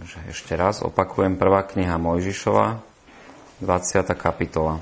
Takže 0.00 0.32
ešte 0.32 0.56
raz 0.56 0.80
opakujem 0.80 1.36
prvá 1.36 1.60
kniha 1.60 2.00
Mojžišova, 2.00 2.80
20. 3.60 4.16
kapitola. 4.16 4.80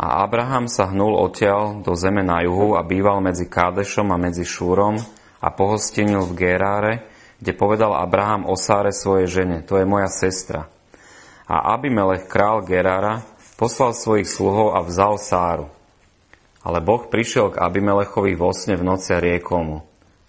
A 0.00 0.24
Abraham 0.24 0.64
sa 0.64 0.88
hnul 0.88 1.12
odtiaľ 1.12 1.84
do 1.84 1.92
zeme 1.92 2.24
na 2.24 2.40
juhu 2.40 2.72
a 2.72 2.80
býval 2.80 3.20
medzi 3.20 3.44
Kádešom 3.44 4.08
a 4.08 4.16
medzi 4.16 4.48
Šúrom 4.48 4.96
a 5.44 5.52
pohostinil 5.52 6.24
v 6.24 6.32
Geráre, 6.40 6.94
kde 7.36 7.52
povedal 7.52 7.92
Abraham 7.92 8.48
o 8.48 8.56
Sáre 8.56 8.96
svojej 8.96 9.28
žene, 9.28 9.60
to 9.60 9.76
je 9.76 9.84
moja 9.84 10.08
sestra. 10.08 10.64
A 11.44 11.76
Abimelech, 11.76 12.24
král 12.24 12.64
Gerára, 12.64 13.28
poslal 13.60 13.92
svojich 13.92 14.24
sluhov 14.24 14.72
a 14.72 14.80
vzal 14.80 15.20
Sáru. 15.20 15.68
Ale 16.64 16.80
Boh 16.80 17.12
prišiel 17.12 17.52
k 17.52 17.60
Abimelechovi 17.60 18.32
vo 18.40 18.56
sne 18.56 18.80
v 18.80 18.88
noci 18.88 19.12
a 19.12 19.20
riekol 19.20 19.60
mu, 19.60 19.78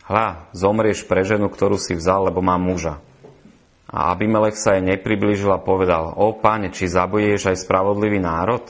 hľa, 0.09 0.49
zomrieš 0.53 1.05
pre 1.09 1.25
ženu, 1.25 1.49
ktorú 1.49 1.77
si 1.77 1.97
vzal, 1.97 2.29
lebo 2.29 2.41
má 2.41 2.57
muža. 2.57 3.01
A 3.85 4.11
Abimelech 4.11 4.57
sa 4.57 4.75
jej 4.75 4.83
nepriblížil 4.83 5.53
a 5.53 5.61
povedal, 5.61 6.13
o 6.17 6.33
páne, 6.35 6.73
či 6.73 6.89
zabuješ 6.89 7.53
aj 7.53 7.61
spravodlivý 7.63 8.17
národ? 8.17 8.65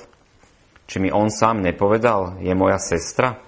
Či 0.85 1.01
mi 1.01 1.09
on 1.09 1.33
sám 1.33 1.65
nepovedal, 1.65 2.37
je 2.43 2.53
moja 2.53 2.77
sestra? 2.77 3.41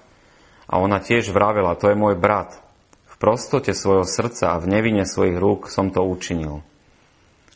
A 0.67 0.79
ona 0.81 0.99
tiež 0.99 1.29
vravela, 1.31 1.77
to 1.77 1.91
je 1.91 1.99
môj 1.99 2.17
brat. 2.17 2.59
V 3.07 3.15
prostote 3.19 3.71
svojho 3.75 4.07
srdca 4.07 4.57
a 4.57 4.61
v 4.61 4.73
nevine 4.73 5.05
svojich 5.05 5.37
rúk 5.37 5.69
som 5.69 5.93
to 5.93 6.01
učinil. 6.01 6.65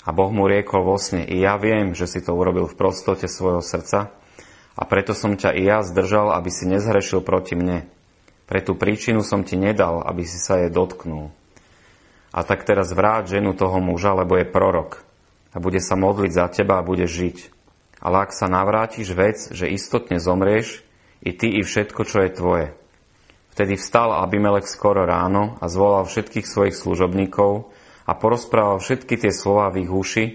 A 0.01 0.09
Boh 0.09 0.33
mu 0.33 0.49
riekol 0.49 0.81
vo 0.81 0.97
sne, 0.97 1.25
i 1.25 1.37
ja 1.41 1.57
viem, 1.61 1.93
že 1.93 2.09
si 2.09 2.19
to 2.21 2.33
urobil 2.33 2.65
v 2.65 2.77
prostote 2.77 3.29
svojho 3.29 3.61
srdca, 3.61 4.09
a 4.71 4.83
preto 4.87 5.11
som 5.13 5.35
ťa 5.35 5.53
i 5.53 5.67
ja 5.67 5.83
zdržal, 5.83 6.33
aby 6.33 6.49
si 6.49 6.65
nezhrešil 6.65 7.21
proti 7.21 7.53
mne. 7.53 7.85
Pre 8.51 8.59
tú 8.59 8.75
príčinu 8.75 9.23
som 9.23 9.47
ti 9.47 9.55
nedal, 9.55 10.03
aby 10.03 10.27
si 10.27 10.35
sa 10.35 10.59
jej 10.59 10.67
dotknul. 10.67 11.31
A 12.35 12.43
tak 12.43 12.67
teraz 12.67 12.91
vráť 12.91 13.39
ženu 13.39 13.55
toho 13.55 13.79
muža, 13.79 14.11
lebo 14.11 14.35
je 14.35 14.43
prorok 14.43 15.07
a 15.51 15.59
bude 15.63 15.79
sa 15.79 15.95
modliť 15.95 16.31
za 16.35 16.51
teba 16.51 16.79
a 16.79 16.87
bude 16.87 17.07
žiť. 17.07 17.47
Ale 18.03 18.27
ak 18.27 18.35
sa 18.35 18.51
navrátiš 18.51 19.15
vec, 19.15 19.39
že 19.55 19.71
istotne 19.71 20.19
zomrieš, 20.19 20.83
i 21.23 21.31
ty, 21.31 21.47
i 21.47 21.63
všetko, 21.63 22.01
čo 22.03 22.27
je 22.27 22.31
tvoje. 22.35 22.67
Vtedy 23.55 23.79
vstal 23.79 24.15
Abimelech 24.19 24.65
skoro 24.65 25.07
ráno 25.07 25.59
a 25.63 25.71
zvolal 25.71 26.07
všetkých 26.07 26.47
svojich 26.47 26.75
služobníkov 26.75 27.71
a 28.03 28.11
porozprával 28.15 28.83
všetky 28.83 29.15
tie 29.15 29.31
slova 29.31 29.69
v 29.69 29.85
ich 29.85 29.91
uši, 29.91 30.25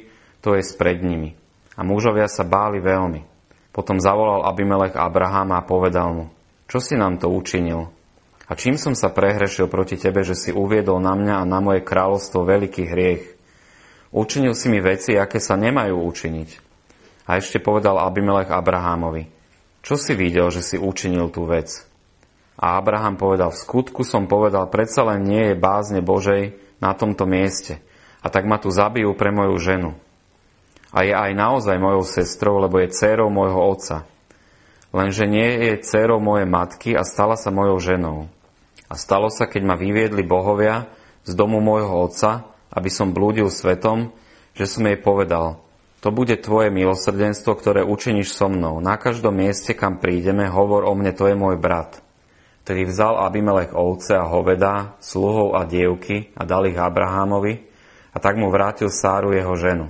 to 0.45 0.55
je 0.55 0.63
spred 0.63 1.05
nimi. 1.05 1.35
A 1.75 1.85
mužovia 1.85 2.33
sa 2.33 2.49
báli 2.49 2.79
veľmi. 2.79 3.25
Potom 3.75 4.01
zavolal 4.01 4.47
Abimelech 4.47 4.95
Abrahama 4.95 5.61
a 5.61 5.67
povedal 5.67 6.09
mu, 6.13 6.25
čo 6.71 6.79
si 6.79 6.95
nám 6.95 7.19
to 7.21 7.29
učinil? 7.33 7.96
A 8.47 8.55
čím 8.55 8.79
som 8.79 8.95
sa 8.95 9.11
prehrešil 9.11 9.67
proti 9.67 9.99
tebe, 9.99 10.23
že 10.23 10.39
si 10.39 10.55
uviedol 10.55 11.03
na 11.03 11.19
mňa 11.19 11.35
a 11.43 11.49
na 11.49 11.59
moje 11.59 11.83
kráľovstvo 11.83 12.47
veľký 12.47 12.87
hriech? 12.87 13.25
Učinil 14.15 14.55
si 14.55 14.71
mi 14.71 14.79
veci, 14.79 15.19
aké 15.19 15.43
sa 15.43 15.59
nemajú 15.59 15.99
učiniť. 15.99 16.51
A 17.27 17.43
ešte 17.43 17.59
povedal 17.59 17.99
Abimelech 17.99 18.55
Abrahámovi, 18.55 19.27
čo 19.83 19.99
si 19.99 20.15
videl, 20.15 20.51
že 20.51 20.63
si 20.63 20.77
učinil 20.79 21.31
tú 21.31 21.47
vec? 21.47 21.87
A 22.59 22.79
Abraham 22.79 23.15
povedal, 23.15 23.55
v 23.55 23.63
skutku 23.63 24.03
som 24.03 24.31
povedal, 24.31 24.67
predsa 24.67 25.07
len 25.07 25.27
nie 25.27 25.53
je 25.53 25.57
bázne 25.59 26.01
Božej 26.03 26.59
na 26.83 26.91
tomto 26.97 27.23
mieste. 27.23 27.79
A 28.19 28.27
tak 28.27 28.49
ma 28.51 28.59
tu 28.59 28.73
zabijú 28.73 29.15
pre 29.15 29.31
moju 29.31 29.55
ženu. 29.63 29.91
A 30.91 31.05
je 31.05 31.13
aj 31.13 31.39
naozaj 31.39 31.79
mojou 31.79 32.03
sestrou, 32.03 32.59
lebo 32.59 32.81
je 32.83 32.91
dcérou 32.91 33.31
môjho 33.31 33.61
otca. 33.61 34.09
Lenže 34.91 35.29
nie 35.29 35.71
je 35.71 35.83
dcérou 35.85 36.19
mojej 36.19 36.49
matky 36.49 36.97
a 36.97 37.05
stala 37.05 37.37
sa 37.37 37.53
mojou 37.53 37.77
ženou. 37.77 38.33
A 38.87 38.95
stalo 38.95 39.27
sa, 39.33 39.51
keď 39.51 39.63
ma 39.67 39.75
vyviedli 39.75 40.23
bohovia 40.23 40.87
z 41.27 41.35
domu 41.35 41.59
môjho 41.59 42.07
otca, 42.07 42.55
aby 42.71 42.91
som 42.91 43.11
blúdil 43.11 43.51
svetom, 43.51 44.15
že 44.55 44.71
som 44.71 44.87
jej 44.87 44.99
povedal, 44.99 45.63
to 46.05 46.15
bude 46.15 46.39
tvoje 46.39 46.71
milosrdenstvo, 46.71 47.59
ktoré 47.59 47.83
učiníš 47.83 48.31
so 48.31 48.47
mnou. 48.47 48.79
Na 48.79 48.95
každom 48.95 49.35
mieste, 49.35 49.75
kam 49.75 49.99
prídeme, 49.99 50.47
hovor 50.47 50.87
o 50.87 50.95
mne, 50.95 51.11
to 51.11 51.27
je 51.27 51.35
môj 51.35 51.59
brat. 51.59 51.99
Tedy 52.63 52.87
vzal 52.87 53.19
Abimelech 53.19 53.75
ovce 53.75 54.15
a 54.15 54.27
hoveda, 54.27 54.99
sluhov 55.03 55.59
a 55.59 55.67
dievky 55.67 56.31
a 56.35 56.47
dal 56.47 56.67
ich 56.67 56.79
Abrahámovi 56.79 57.63
a 58.15 58.19
tak 58.23 58.39
mu 58.39 58.51
vrátil 58.51 58.91
Sáru 58.91 59.35
jeho 59.35 59.55
ženu. 59.59 59.87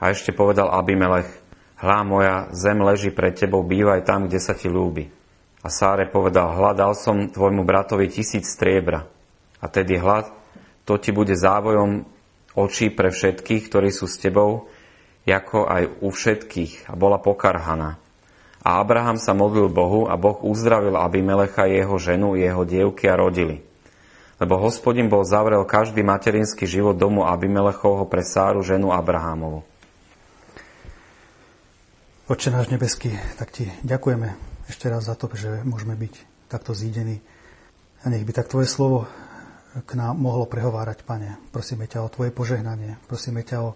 A 0.00 0.12
ešte 0.12 0.32
povedal 0.32 0.72
Abimelech, 0.72 1.28
hľa 1.80 1.98
moja 2.06 2.34
zem 2.54 2.78
leží 2.80 3.10
pred 3.12 3.36
tebou, 3.36 3.64
bývaj 3.64 4.08
tam, 4.08 4.28
kde 4.28 4.40
sa 4.40 4.52
ti 4.56 4.70
ľúbi. 4.72 5.17
A 5.58 5.68
Sáre 5.68 6.06
povedal, 6.06 6.54
hľadal 6.54 6.94
som 6.94 7.26
tvojmu 7.26 7.66
bratovi 7.66 8.06
tisíc 8.06 8.46
striebra. 8.46 9.10
A 9.58 9.66
tedy 9.66 9.98
hlad, 9.98 10.30
to 10.86 10.94
ti 11.02 11.10
bude 11.10 11.34
závojom 11.34 12.06
očí 12.54 12.94
pre 12.94 13.10
všetkých, 13.10 13.66
ktorí 13.66 13.90
sú 13.90 14.06
s 14.06 14.22
tebou, 14.22 14.70
ako 15.28 15.68
aj 15.68 15.82
u 16.00 16.08
všetkých. 16.08 16.88
A 16.88 16.94
bola 16.94 17.18
pokarhaná. 17.18 17.98
A 18.64 18.68
Abraham 18.80 19.18
sa 19.20 19.34
modlil 19.34 19.68
Bohu 19.70 20.06
a 20.06 20.14
Boh 20.16 20.40
uzdravil 20.40 20.96
Abimelecha, 20.96 21.68
jeho 21.68 21.98
ženu, 22.00 22.38
jeho 22.38 22.62
dievky 22.64 23.10
a 23.10 23.18
rodili. 23.18 23.60
Lebo 24.38 24.56
hospodin 24.62 25.10
bol 25.10 25.26
zavrel 25.26 25.66
každý 25.66 26.06
materinský 26.06 26.64
život 26.64 26.94
domu 26.94 27.26
Abimelechovho 27.26 28.06
pre 28.06 28.22
Sáru, 28.22 28.62
ženu 28.62 28.94
Abrahamovu. 28.94 29.66
Oče 32.28 32.54
náš 32.54 32.70
nebeský, 32.70 33.16
tak 33.40 33.50
ti 33.50 33.72
ďakujeme 33.82 34.47
ešte 34.68 34.86
raz 34.92 35.08
za 35.08 35.16
to, 35.16 35.32
že 35.32 35.64
môžeme 35.64 35.96
byť 35.96 36.14
takto 36.52 36.76
zídení. 36.76 37.24
A 38.04 38.12
nech 38.12 38.22
by 38.22 38.32
tak 38.36 38.52
Tvoje 38.52 38.68
slovo 38.68 39.08
k 39.74 39.90
nám 39.96 40.20
mohlo 40.20 40.46
prehovárať, 40.46 41.02
Pane. 41.02 41.40
Prosíme 41.50 41.88
ťa 41.88 42.04
o 42.04 42.12
Tvoje 42.12 42.30
požehnanie. 42.30 43.00
Prosíme 43.08 43.42
ťa 43.42 43.58
o 43.64 43.74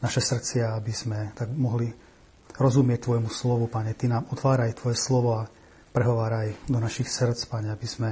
naše 0.00 0.20
srdcia, 0.24 0.76
aby 0.76 0.92
sme 0.92 1.18
tak 1.36 1.52
mohli 1.52 1.92
rozumieť 2.56 3.08
Tvojmu 3.08 3.30
slovu, 3.32 3.66
Pane. 3.66 3.96
Ty 3.96 4.06
nám 4.12 4.28
otváraj 4.32 4.76
Tvoje 4.76 4.96
slovo 4.96 5.40
a 5.40 5.48
prehováraj 5.90 6.68
do 6.68 6.78
našich 6.78 7.08
srdc, 7.08 7.48
Pane, 7.48 7.68
aby 7.72 7.88
sme 7.88 8.10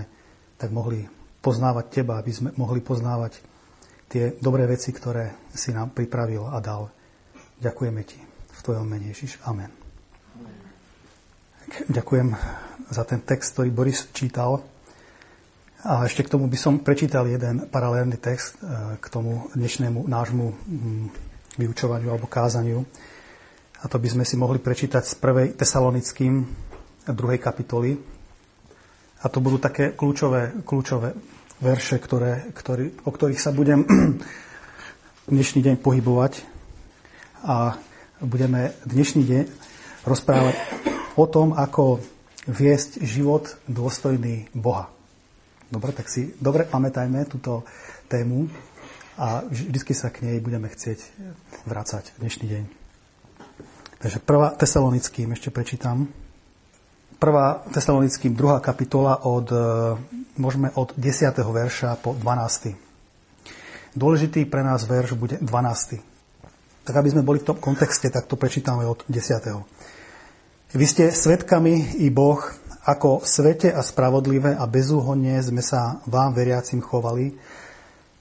tak 0.58 0.74
mohli 0.74 1.06
poznávať 1.38 2.02
Teba, 2.02 2.18
aby 2.18 2.32
sme 2.34 2.50
mohli 2.58 2.82
poznávať 2.82 3.41
tie 4.10 4.34
dobré 4.41 4.66
veci, 4.66 4.91
ktoré 4.91 5.48
si 5.54 5.70
nám 5.70 5.94
pripravil 5.94 6.44
a 6.48 6.58
dal. 6.58 6.91
Ďakujeme 7.62 8.02
Ti 8.02 8.18
v 8.58 8.60
Tvojom 8.64 8.86
mene 8.88 9.14
Ježiš. 9.14 9.38
Amen. 9.47 9.78
Ďakujem 11.68 12.32
za 12.88 13.04
ten 13.04 13.20
text, 13.20 13.52
ktorý 13.52 13.68
Boris 13.68 14.08
čítal. 14.16 14.64
A 15.84 16.08
ešte 16.08 16.24
k 16.24 16.32
tomu 16.32 16.48
by 16.48 16.58
som 16.58 16.80
prečítal 16.80 17.28
jeden 17.28 17.68
paralelný 17.68 18.16
text 18.16 18.56
e, 18.58 18.96
k 18.98 19.06
tomu 19.12 19.46
dnešnému 19.52 20.08
nášmu 20.08 20.46
mm, 20.48 21.06
vyučovaniu 21.60 22.08
alebo 22.10 22.26
kázaniu. 22.26 22.82
A 23.78 23.86
to 23.86 24.00
by 24.00 24.08
sme 24.10 24.24
si 24.24 24.34
mohli 24.34 24.58
prečítať 24.58 25.04
z 25.06 25.14
prvej 25.20 25.54
tesalonickým 25.54 26.42
druhej 27.06 27.38
kapitoly. 27.38 28.00
A 29.22 29.26
to 29.28 29.38
budú 29.38 29.60
také 29.60 29.92
kľúčové, 29.92 30.64
kľúčové 30.64 31.14
verše, 31.62 32.00
ktoré, 32.00 32.48
ktorý, 32.56 33.06
o 33.06 33.10
ktorých 33.12 33.38
sa 33.44 33.52
budem 33.52 33.84
dnešný 35.30 35.60
deň 35.62 35.76
pohybovať. 35.84 36.32
A 37.44 37.78
budeme 38.24 38.74
dnešný 38.88 39.22
deň 39.22 39.42
rozprávať 40.08 40.88
o 41.18 41.26
tom, 41.26 41.50
ako 41.50 41.98
viesť 42.46 43.02
život 43.02 43.58
dôstojný 43.66 44.54
Boha. 44.54 44.86
Dobre, 45.68 45.90
tak 45.92 46.06
si 46.06 46.32
dobre 46.38 46.64
pamätajme 46.64 47.26
túto 47.26 47.66
tému 48.06 48.48
a 49.18 49.42
vždy 49.44 49.82
sa 49.92 50.08
k 50.08 50.24
nej 50.24 50.38
budeme 50.38 50.70
chcieť 50.70 51.02
vrácať 51.66 52.14
dnešný 52.22 52.46
deň. 52.46 52.64
Takže 53.98 54.22
prvá 54.22 54.54
Tesalonickým 54.54 55.34
ešte 55.34 55.50
prečítam. 55.50 56.06
Prvá 57.18 57.66
Tesalonickým, 57.74 58.38
druhá 58.38 58.62
kapitola 58.62 59.26
od, 59.26 59.50
e, 59.50 59.58
môžeme 60.38 60.70
od 60.78 60.94
10. 60.94 61.34
verša 61.50 61.98
po 61.98 62.14
12. 62.14 62.78
Dôležitý 63.98 64.46
pre 64.46 64.62
nás 64.62 64.86
verš 64.86 65.18
bude 65.18 65.42
12. 65.42 65.98
Tak 66.86 66.94
aby 66.94 67.10
sme 67.10 67.26
boli 67.26 67.42
v 67.42 67.50
tom 67.53 67.59
kontexte, 67.59 68.06
tak 68.06 68.30
to 68.30 68.38
prečítame 68.38 68.86
od 68.86 69.03
10. 69.10 69.66
Vy 70.68 70.84
ste 70.84 71.09
svetkami 71.09 71.97
i 72.04 72.12
Boh, 72.12 72.44
ako 72.84 73.24
svete 73.24 73.72
a 73.72 73.80
spravodlivé 73.80 74.53
a 74.53 74.68
bezúhonne 74.68 75.41
sme 75.41 75.65
sa 75.65 76.04
vám 76.04 76.36
veriacim 76.36 76.84
chovali 76.84 77.41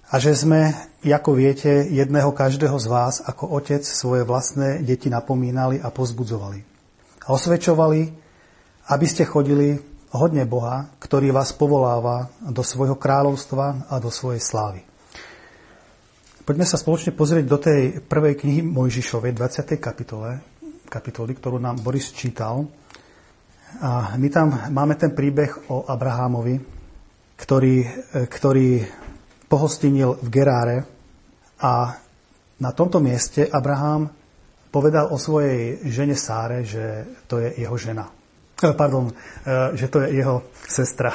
a 0.08 0.16
že 0.16 0.32
sme, 0.32 0.72
ako 1.04 1.36
viete, 1.36 1.84
jedného 1.92 2.32
každého 2.32 2.80
z 2.80 2.88
vás 2.88 3.20
ako 3.20 3.52
otec 3.52 3.84
svoje 3.84 4.24
vlastné 4.24 4.80
deti 4.80 5.12
napomínali 5.12 5.84
a 5.84 5.92
pozbudzovali. 5.92 6.64
A 7.28 7.36
osvedčovali, 7.36 8.16
aby 8.96 9.06
ste 9.12 9.28
chodili 9.28 9.76
hodne 10.16 10.48
Boha, 10.48 10.88
ktorý 11.04 11.36
vás 11.36 11.52
povoláva 11.52 12.32
do 12.40 12.64
svojho 12.64 12.96
kráľovstva 12.96 13.92
a 13.92 14.00
do 14.00 14.08
svojej 14.08 14.40
slávy. 14.40 14.88
Poďme 16.48 16.64
sa 16.64 16.80
spoločne 16.80 17.12
pozrieť 17.12 17.44
do 17.44 17.60
tej 17.60 18.00
prvej 18.08 18.40
knihy 18.40 18.64
Mojžišovej, 18.64 19.36
20. 19.36 19.84
kapitole, 19.84 20.40
kapitoly, 20.88 21.36
ktorú 21.36 21.60
nám 21.60 21.84
Boris 21.84 22.10
čítal. 22.16 22.66
A 23.84 24.16
my 24.16 24.28
tam 24.32 24.56
máme 24.72 24.96
ten 24.96 25.12
príbeh 25.12 25.70
o 25.70 25.84
Abrahámovi, 25.86 26.56
ktorý, 27.36 27.76
ktorý 28.32 28.88
pohostinil 29.48 30.20
v 30.24 30.28
Geráre 30.28 30.78
A 31.64 31.96
na 32.58 32.72
tomto 32.74 33.00
mieste 33.02 33.48
Abraham 33.50 34.10
povedal 34.70 35.10
o 35.10 35.18
svojej 35.18 35.82
žene 35.90 36.14
Sáre, 36.14 36.62
že 36.62 37.18
to 37.26 37.42
je 37.42 37.54
jeho 37.58 37.74
žena. 37.78 38.10
Eh, 38.62 38.74
pardon, 38.74 39.10
eh, 39.10 39.74
že 39.78 39.88
to 39.90 40.02
je 40.06 40.22
jeho 40.22 40.50
sestra. 40.66 41.14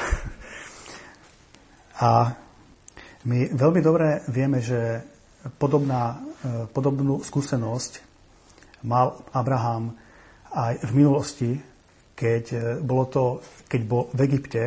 A 1.99 2.35
my 3.23 3.55
veľmi 3.55 3.79
dobre 3.79 4.19
vieme, 4.27 4.59
že 4.59 4.99
podobná, 5.55 6.19
podobnú 6.75 7.23
skúsenosť 7.23 8.12
mal 8.83 9.23
Abraham 9.31 9.95
aj 10.53 10.85
v 10.85 10.91
minulosti, 10.93 11.51
keď, 12.13 12.77
bolo 12.85 13.03
to, 13.09 13.23
keď 13.65 13.81
bol 13.83 14.07
v 14.13 14.19
Egypte. 14.29 14.63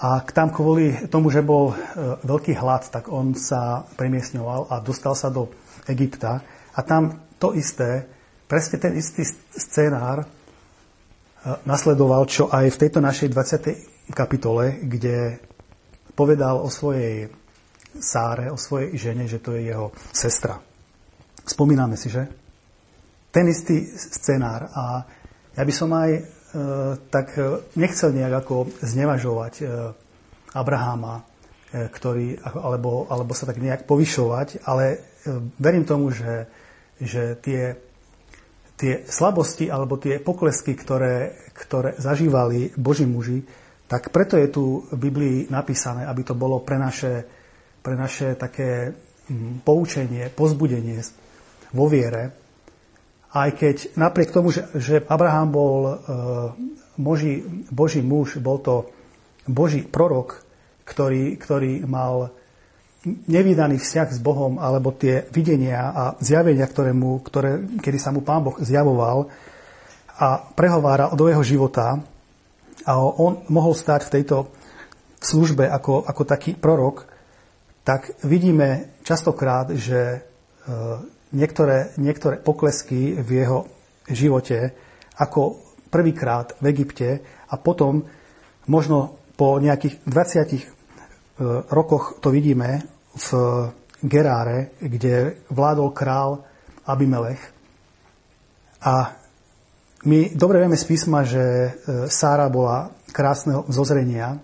A 0.00 0.24
tam 0.24 0.48
kvôli 0.48 1.06
tomu, 1.12 1.28
že 1.28 1.44
bol 1.44 1.76
veľký 2.24 2.56
hlad, 2.56 2.88
tak 2.88 3.12
on 3.12 3.36
sa 3.36 3.84
premiesňoval 3.94 4.72
a 4.72 4.80
dostal 4.80 5.12
sa 5.12 5.28
do 5.28 5.52
Egypta. 5.86 6.40
A 6.72 6.80
tam 6.80 7.28
to 7.36 7.52
isté, 7.52 8.08
presne 8.48 8.80
ten 8.80 8.96
istý 8.96 9.28
scénár 9.52 10.24
nasledoval, 11.68 12.24
čo 12.28 12.48
aj 12.48 12.72
v 12.72 12.80
tejto 12.80 13.00
našej 13.04 13.28
20. 13.32 14.16
kapitole, 14.16 14.80
kde 14.84 15.40
povedal 16.16 16.60
o 16.60 16.68
svojej 16.72 17.28
Sáre, 17.90 18.48
o 18.48 18.56
svojej 18.56 18.94
žene, 18.94 19.26
že 19.26 19.42
to 19.42 19.52
je 19.58 19.68
jeho 19.68 19.90
sestra. 20.14 20.62
Spomíname 21.42 21.98
si, 21.98 22.06
že? 22.06 22.39
Ten 23.30 23.46
istý 23.46 23.86
scenár. 23.94 24.70
A 24.74 25.06
ja 25.54 25.62
by 25.62 25.72
som 25.74 25.90
aj 25.94 26.10
e, 26.10 26.22
tak 27.10 27.34
e, 27.38 27.62
nechcel 27.78 28.10
nejak 28.14 28.44
ako 28.46 28.70
znevažovať 28.82 29.54
e, 29.60 29.64
Abraháma, 30.54 31.22
e, 31.70 31.86
ktorý, 31.86 32.42
alebo, 32.42 33.06
alebo 33.06 33.32
sa 33.34 33.46
tak 33.46 33.62
nejak 33.62 33.86
povyšovať, 33.86 34.66
ale 34.66 34.84
e, 34.90 34.98
verím 35.62 35.86
tomu, 35.86 36.10
že, 36.10 36.50
že 36.98 37.38
tie 37.38 37.78
tie 38.80 39.04
slabosti 39.04 39.68
alebo 39.68 40.00
tie 40.00 40.16
poklesky, 40.24 40.72
ktoré, 40.72 41.36
ktoré 41.52 42.00
zažívali 42.00 42.72
Boží 42.80 43.04
muži, 43.04 43.44
tak 43.84 44.08
preto 44.08 44.40
je 44.40 44.48
tu 44.48 44.88
v 44.88 44.96
Biblii 44.96 45.38
napísané, 45.52 46.08
aby 46.08 46.24
to 46.24 46.32
bolo 46.32 46.64
pre 46.64 46.80
naše, 46.80 47.28
pre 47.84 47.92
naše 47.92 48.40
také 48.40 48.88
mm, 49.28 49.60
poučenie, 49.68 50.32
pozbudenie 50.32 50.96
vo 51.76 51.92
viere. 51.92 52.39
Aj 53.30 53.50
keď 53.54 53.94
napriek 53.94 54.34
tomu, 54.34 54.50
že, 54.50 54.66
že 54.74 54.98
Abraham 55.06 55.48
bol 55.54 55.76
e, 55.86 55.92
Boží, 56.98 57.46
Boží 57.70 58.02
muž, 58.02 58.42
bol 58.42 58.58
to 58.58 58.90
Boží 59.46 59.86
prorok, 59.86 60.42
ktorý, 60.82 61.38
ktorý 61.38 61.86
mal 61.86 62.34
nevydaný 63.06 63.80
vzťah 63.80 64.08
s 64.12 64.20
Bohom, 64.20 64.60
alebo 64.60 64.92
tie 64.92 65.24
videnia 65.32 65.88
a 65.94 66.04
zjavenia, 66.20 66.66
ktoré 66.68 66.92
mu, 66.92 67.22
ktoré, 67.22 67.80
kedy 67.80 67.98
sa 68.02 68.12
mu 68.12 68.20
Pán 68.20 68.44
Boh 68.44 68.58
zjavoval 68.60 69.30
a 70.20 70.36
prehovára 70.52 71.08
do 71.16 71.30
jeho 71.30 71.40
života 71.40 71.96
a 72.84 72.92
on 73.00 73.40
mohol 73.48 73.72
stať 73.72 74.10
v 74.10 74.14
tejto 74.20 74.36
službe 75.20 75.64
ako, 75.68 76.04
ako 76.04 76.22
taký 76.28 76.56
prorok, 76.56 77.08
tak 77.84 78.12
vidíme 78.24 79.00
častokrát, 79.04 79.72
že 79.76 80.00
e, 80.00 80.20
niektoré, 81.32 81.94
niektoré 81.96 82.38
poklesky 82.38 83.18
v 83.18 83.28
jeho 83.44 83.58
živote, 84.10 84.74
ako 85.18 85.62
prvýkrát 85.90 86.54
v 86.58 86.64
Egypte 86.70 87.08
a 87.50 87.54
potom 87.58 88.06
možno 88.66 89.18
po 89.34 89.56
nejakých 89.58 90.04
20 90.04 90.80
E, 91.40 91.64
rokoch 91.72 92.20
to 92.20 92.28
vidíme 92.28 92.84
v 93.16 93.28
Geráre, 94.04 94.76
kde 94.76 95.40
vládol 95.48 95.90
král 95.96 96.44
Abimelech. 96.84 97.40
A 98.84 99.16
my 100.04 100.36
dobre 100.36 100.60
vieme 100.60 100.76
z 100.76 100.84
písma, 100.84 101.24
že 101.24 101.40
e, 101.40 101.70
Sára 102.12 102.48
bola 102.52 102.92
krásneho 103.08 103.64
zozrenia 103.72 104.36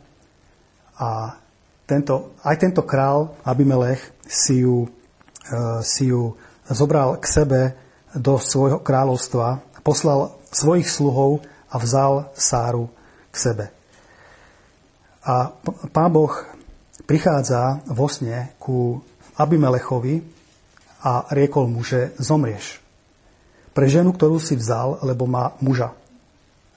a 0.97 1.37
tento, 1.85 2.37
aj 2.41 2.57
tento 2.57 2.83
král 2.89 3.37
Abimelech 3.45 4.01
si 4.25 4.65
ju, 4.65 4.89
e, 4.89 5.85
si 5.85 6.09
ju 6.09 6.33
zobral 6.71 7.19
k 7.21 7.25
sebe 7.27 7.61
do 8.17 8.41
svojho 8.41 8.81
kráľovstva, 8.81 9.63
poslal 9.85 10.35
svojich 10.51 10.89
sluhov 10.89 11.45
a 11.71 11.77
vzal 11.77 12.33
Sáru 12.35 12.89
k 13.31 13.37
sebe. 13.37 13.67
A 15.27 15.51
pán 15.91 16.11
Boh 16.15 16.33
prichádza 17.05 17.83
vo 17.91 18.07
sne 18.07 18.55
ku 18.63 19.03
Abimelechovi 19.37 20.23
a 21.03 21.29
riekol 21.35 21.69
mu, 21.71 21.85
že 21.85 22.15
zomrieš. 22.19 22.83
Pre 23.77 23.87
ženu, 23.87 24.17
ktorú 24.17 24.41
si 24.41 24.57
vzal, 24.57 25.05
lebo 25.05 25.29
má 25.29 25.53
muža. 25.61 25.93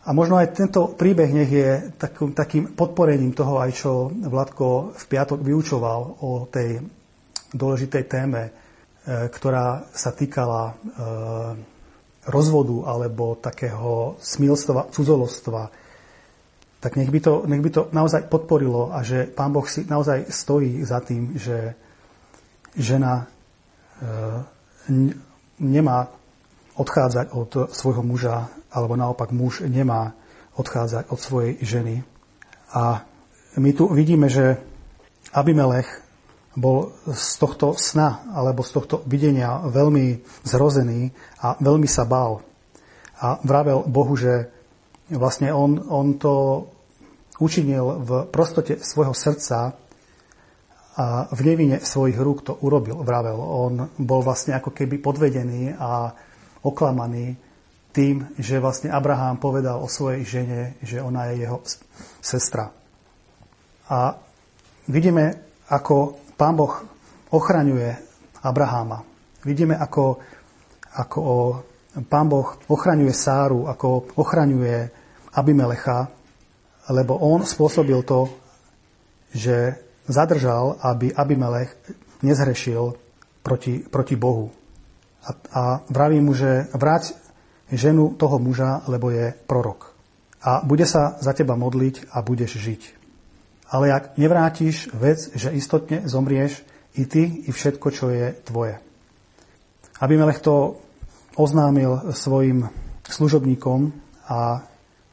A 0.04 0.10
možno 0.12 0.42
aj 0.42 0.58
tento 0.58 0.92
príbeh 0.98 1.30
nech 1.32 1.52
je 1.52 1.70
takým, 1.96 2.34
takým 2.34 2.64
podporením 2.74 3.32
toho, 3.32 3.62
aj 3.62 3.72
čo 3.78 3.92
Vladko 4.10 4.92
v 4.98 5.04
piatok 5.06 5.40
vyučoval 5.40 6.26
o 6.26 6.50
tej 6.50 6.82
dôležitej 7.54 8.04
téme, 8.10 8.52
ktorá 9.10 9.90
sa 9.90 10.14
týkala 10.14 10.62
e, 10.70 10.74
rozvodu 12.30 12.86
alebo 12.86 13.34
takého 13.42 14.22
smilstva, 14.22 14.94
cudzolostva, 14.94 15.74
tak 16.80 16.96
nech 16.96 17.10
by, 17.12 17.20
to, 17.20 17.34
nech 17.50 17.60
by 17.60 17.72
to 17.74 17.82
naozaj 17.92 18.30
podporilo 18.30 18.94
a 18.94 19.04
že 19.04 19.28
Pán 19.28 19.52
Boh 19.52 19.66
si 19.68 19.84
naozaj 19.84 20.30
stojí 20.32 20.80
za 20.86 21.02
tým, 21.02 21.36
že 21.36 21.74
žena 22.78 23.26
e, 23.26 23.26
nemá 25.60 26.08
odchádzať 26.80 27.36
od 27.36 27.52
svojho 27.76 28.06
muža, 28.06 28.48
alebo 28.72 28.96
naopak 28.96 29.36
muž 29.36 29.66
nemá 29.68 30.16
odchádzať 30.56 31.12
od 31.12 31.20
svojej 31.20 31.54
ženy. 31.60 31.96
A 32.72 33.04
my 33.60 33.74
tu 33.76 33.92
vidíme, 33.92 34.32
že 34.32 34.56
Abimelech 35.34 36.09
bol 36.58 36.94
z 37.06 37.30
tohto 37.38 37.78
sna 37.78 38.26
alebo 38.34 38.66
z 38.66 38.72
tohto 38.74 38.96
videnia 39.06 39.62
veľmi 39.70 40.24
zrozený 40.42 41.14
a 41.46 41.60
veľmi 41.62 41.86
sa 41.86 42.10
bál. 42.10 42.42
A 43.20 43.38
vravel 43.44 43.86
Bohu, 43.86 44.16
že 44.16 44.50
vlastne 45.12 45.54
on, 45.54 45.78
on 45.90 46.16
to 46.18 46.66
učinil 47.40 48.04
v 48.04 48.10
prostote 48.30 48.82
svojho 48.82 49.14
srdca 49.14 49.76
a 51.00 51.32
v 51.32 51.40
nevine 51.48 51.80
svojich 51.80 52.20
rúk 52.20 52.44
to 52.44 52.60
urobil, 52.60 53.00
vravel. 53.08 53.40
On 53.40 53.74
bol 53.96 54.20
vlastne 54.20 54.52
ako 54.60 54.76
keby 54.76 55.00
podvedený 55.00 55.72
a 55.80 56.12
oklamaný 56.68 57.40
tým, 57.96 58.36
že 58.36 58.60
vlastne 58.60 58.92
Abraham 58.92 59.40
povedal 59.40 59.80
o 59.80 59.88
svojej 59.88 60.28
žene, 60.28 60.62
že 60.84 61.00
ona 61.00 61.32
je 61.32 61.48
jeho 61.48 61.64
sestra. 62.20 62.70
A 63.90 64.20
vidíme, 64.92 65.40
ako 65.72 66.20
pán 66.40 66.56
Boh 66.56 66.72
ochraňuje 67.36 68.00
Abraháma. 68.40 69.04
Vidíme, 69.44 69.76
ako, 69.76 70.24
ako 70.96 71.22
pán 72.08 72.32
Boh 72.32 72.56
ochraňuje 72.72 73.12
Sáru, 73.12 73.68
ako 73.68 74.16
ochraňuje 74.16 74.88
Abimelecha, 75.36 76.08
lebo 76.96 77.20
on 77.20 77.44
spôsobil 77.44 78.00
to, 78.08 78.32
že 79.36 79.76
zadržal, 80.08 80.80
aby 80.82 81.12
Abimelech 81.12 81.76
nezhrešil 82.24 82.96
proti, 83.44 83.84
proti 83.84 84.16
Bohu. 84.16 84.50
A, 85.22 85.30
a 85.54 85.62
vraví 85.92 86.24
mu, 86.24 86.34
že 86.34 86.72
vráť 86.74 87.14
ženu 87.70 88.18
toho 88.18 88.40
muža, 88.42 88.82
lebo 88.90 89.14
je 89.14 89.36
prorok. 89.46 89.94
A 90.42 90.64
bude 90.66 90.88
sa 90.88 91.20
za 91.20 91.36
teba 91.36 91.54
modliť 91.60 92.10
a 92.16 92.24
budeš 92.24 92.58
žiť. 92.58 92.99
Ale 93.70 93.94
ak 93.94 94.18
nevrátiš 94.18 94.90
vec, 94.98 95.30
že 95.38 95.54
istotne 95.54 96.10
zomrieš 96.10 96.66
i 96.98 97.06
ty, 97.06 97.46
i 97.46 97.50
všetko, 97.54 97.88
čo 97.94 98.10
je 98.10 98.34
tvoje. 98.42 98.82
Abimelech 100.02 100.42
to 100.42 100.82
oznámil 101.38 102.12
svojim 102.18 102.66
služobníkom 103.06 103.94
a 104.26 104.64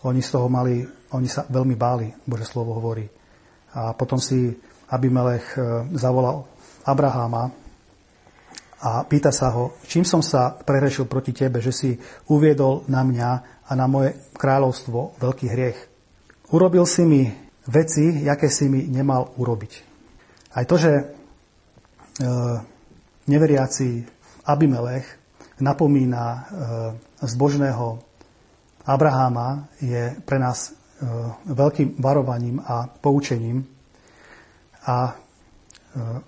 oni 0.06 0.20
z 0.22 0.30
toho 0.32 0.48
mali, 0.48 0.86
oni 1.12 1.28
sa 1.28 1.44
veľmi 1.44 1.76
báli, 1.76 2.08
Bože 2.25 2.48
slovo 2.48 2.76
hovorí. 2.78 3.04
A 3.76 3.92
potom 3.92 4.16
si 4.16 4.54
Abimelech 4.88 5.58
e, 5.58 5.90
zavolal 5.98 6.46
Abraháma 6.86 7.50
a 8.80 9.02
pýta 9.08 9.34
sa 9.34 9.50
ho, 9.50 9.75
čím 9.88 10.06
som 10.06 10.22
sa 10.22 10.54
prehrešil 10.54 11.10
proti 11.10 11.34
tebe, 11.34 11.58
že 11.58 11.72
si 11.75 11.90
uviedol 12.30 12.86
na 12.86 13.02
mňa 13.02 13.30
a 13.66 13.72
na 13.75 13.90
moje 13.90 14.14
kráľovstvo 14.38 15.18
veľký 15.18 15.46
hriech. 15.50 15.78
Urobil 16.54 16.86
si 16.86 17.02
mi 17.02 17.26
veci, 17.66 18.23
jaké 18.23 18.46
si 18.50 18.70
mi 18.70 18.87
nemal 18.87 19.35
urobiť. 19.37 19.73
Aj 20.56 20.64
to, 20.64 20.76
že 20.78 20.92
e, 20.96 21.04
neveriaci 23.26 23.88
Abimelech 24.46 25.06
napomína 25.61 26.25
e, 26.25 26.40
zbožného 27.26 27.99
Abraháma 28.87 29.66
je 29.82 30.14
pre 30.23 30.38
nás 30.38 30.70
e, 30.70 30.73
veľkým 31.50 31.99
varovaním 31.99 32.62
a 32.62 32.87
poučením. 32.87 33.66
A 34.87 35.11
e, 35.11 35.14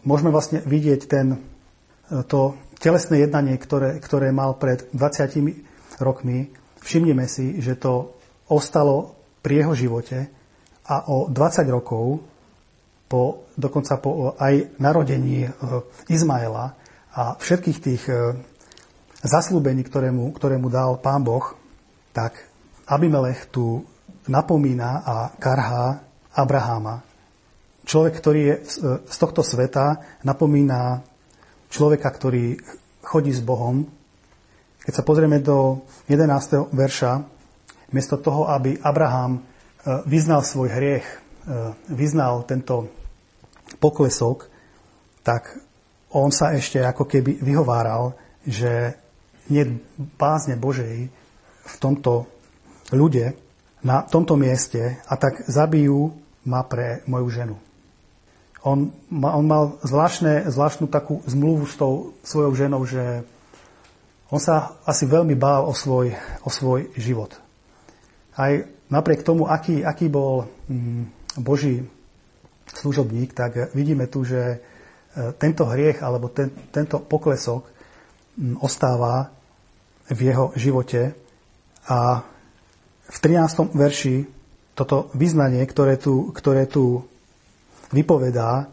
môžeme 0.02 0.34
vlastne 0.34 0.60
vidieť 0.66 1.00
ten 1.06 1.38
to 2.08 2.56
telesné 2.80 3.28
jednanie, 3.28 3.60
ktoré, 3.60 4.00
ktoré 4.00 4.32
mal 4.32 4.56
pred 4.56 4.88
20 4.96 6.00
rokmi, 6.00 6.48
všimnime 6.80 7.28
si, 7.28 7.60
že 7.60 7.76
to 7.76 8.16
ostalo 8.48 9.12
pri 9.44 9.60
jeho 9.60 9.76
živote 9.76 10.37
a 10.88 10.96
o 11.12 11.28
20 11.28 11.68
rokov, 11.68 12.24
po, 13.08 13.48
dokonca 13.56 13.96
po 14.00 14.36
aj 14.36 14.80
narodení 14.80 15.48
Izmaela 16.08 16.76
a 17.12 17.36
všetkých 17.40 17.78
tých 17.80 18.02
zaslúbení, 19.24 19.84
ktoré 19.84 20.12
mu, 20.12 20.28
ktoré 20.32 20.60
mu 20.60 20.68
dal 20.68 21.00
pán 21.00 21.24
Boh, 21.24 21.56
tak 22.12 22.36
Abimelech 22.88 23.48
tu 23.52 23.84
napomína 24.28 25.04
a 25.04 25.16
karhá 25.36 26.04
Abraháma. 26.36 27.02
Človek, 27.88 28.14
ktorý 28.20 28.40
je 28.44 28.54
z 29.08 29.16
tohto 29.16 29.40
sveta, 29.40 30.20
napomína 30.22 31.00
človeka, 31.72 32.08
ktorý 32.12 32.60
chodí 33.00 33.32
s 33.32 33.40
Bohom. 33.40 33.88
Keď 34.84 34.92
sa 34.92 35.04
pozrieme 35.04 35.40
do 35.40 35.84
11. 36.06 36.68
verša, 36.72 37.12
miesto 37.92 38.20
toho, 38.20 38.52
aby 38.52 38.76
Abraham 38.84 39.40
e, 39.40 39.40
vyznal 39.86 40.42
svoj 40.42 40.68
hriech, 40.72 41.06
e, 41.06 41.16
vyznal 41.92 42.42
tento 42.48 42.88
poklesok, 43.78 44.48
tak 45.22 45.54
on 46.10 46.32
sa 46.32 46.56
ešte 46.56 46.80
ako 46.80 47.04
keby 47.04 47.38
vyhováral, 47.44 48.16
že 48.48 48.96
nie 49.52 49.64
bázne 49.96 50.56
Božej 50.56 51.08
v 51.68 51.74
tomto 51.80 52.24
ľude, 52.92 53.36
na 53.78 54.02
tomto 54.02 54.34
mieste 54.34 54.98
a 55.06 55.14
tak 55.14 55.46
zabijú 55.46 56.10
ma 56.48 56.66
pre 56.66 57.04
moju 57.06 57.28
ženu. 57.30 57.56
On, 58.66 58.90
on 59.14 59.44
mal 59.46 59.78
zvláštne, 59.86 60.50
zvláštnu 60.50 60.90
takú 60.90 61.22
zmluvu 61.30 61.64
s 61.70 61.78
tou 61.78 62.18
svojou 62.26 62.58
ženou, 62.58 62.82
že 62.82 63.22
on 64.34 64.42
sa 64.42 64.76
asi 64.82 65.06
veľmi 65.06 65.38
bál 65.38 65.64
o 65.64 65.72
svoj, 65.72 66.12
o 66.42 66.50
svoj 66.50 66.90
život. 66.98 67.38
Aj 68.34 68.66
napriek 68.88 69.22
tomu, 69.22 69.48
aký, 69.48 69.84
aký 69.84 70.08
bol 70.08 70.48
mm, 70.68 71.36
Boží 71.40 71.84
služobník, 72.68 73.32
tak 73.32 73.72
vidíme 73.72 74.08
tu, 74.08 74.24
že 74.24 74.40
e, 74.40 74.58
tento 75.36 75.64
hriech 75.68 76.04
alebo 76.04 76.28
ten, 76.28 76.52
tento 76.72 77.00
poklesok 77.00 77.64
mm, 78.36 78.60
ostáva 78.60 79.32
v 80.08 80.18
jeho 80.32 80.52
živote 80.56 81.12
a 81.88 82.24
v 83.08 83.16
13. 83.16 83.72
verši 83.72 84.16
toto 84.76 85.10
vyznanie, 85.16 85.64
ktoré 85.64 85.96
tu, 85.96 86.30
ktoré 86.32 86.68
tu 86.68 87.04
vypovedá, 87.92 88.64
e, 88.64 88.66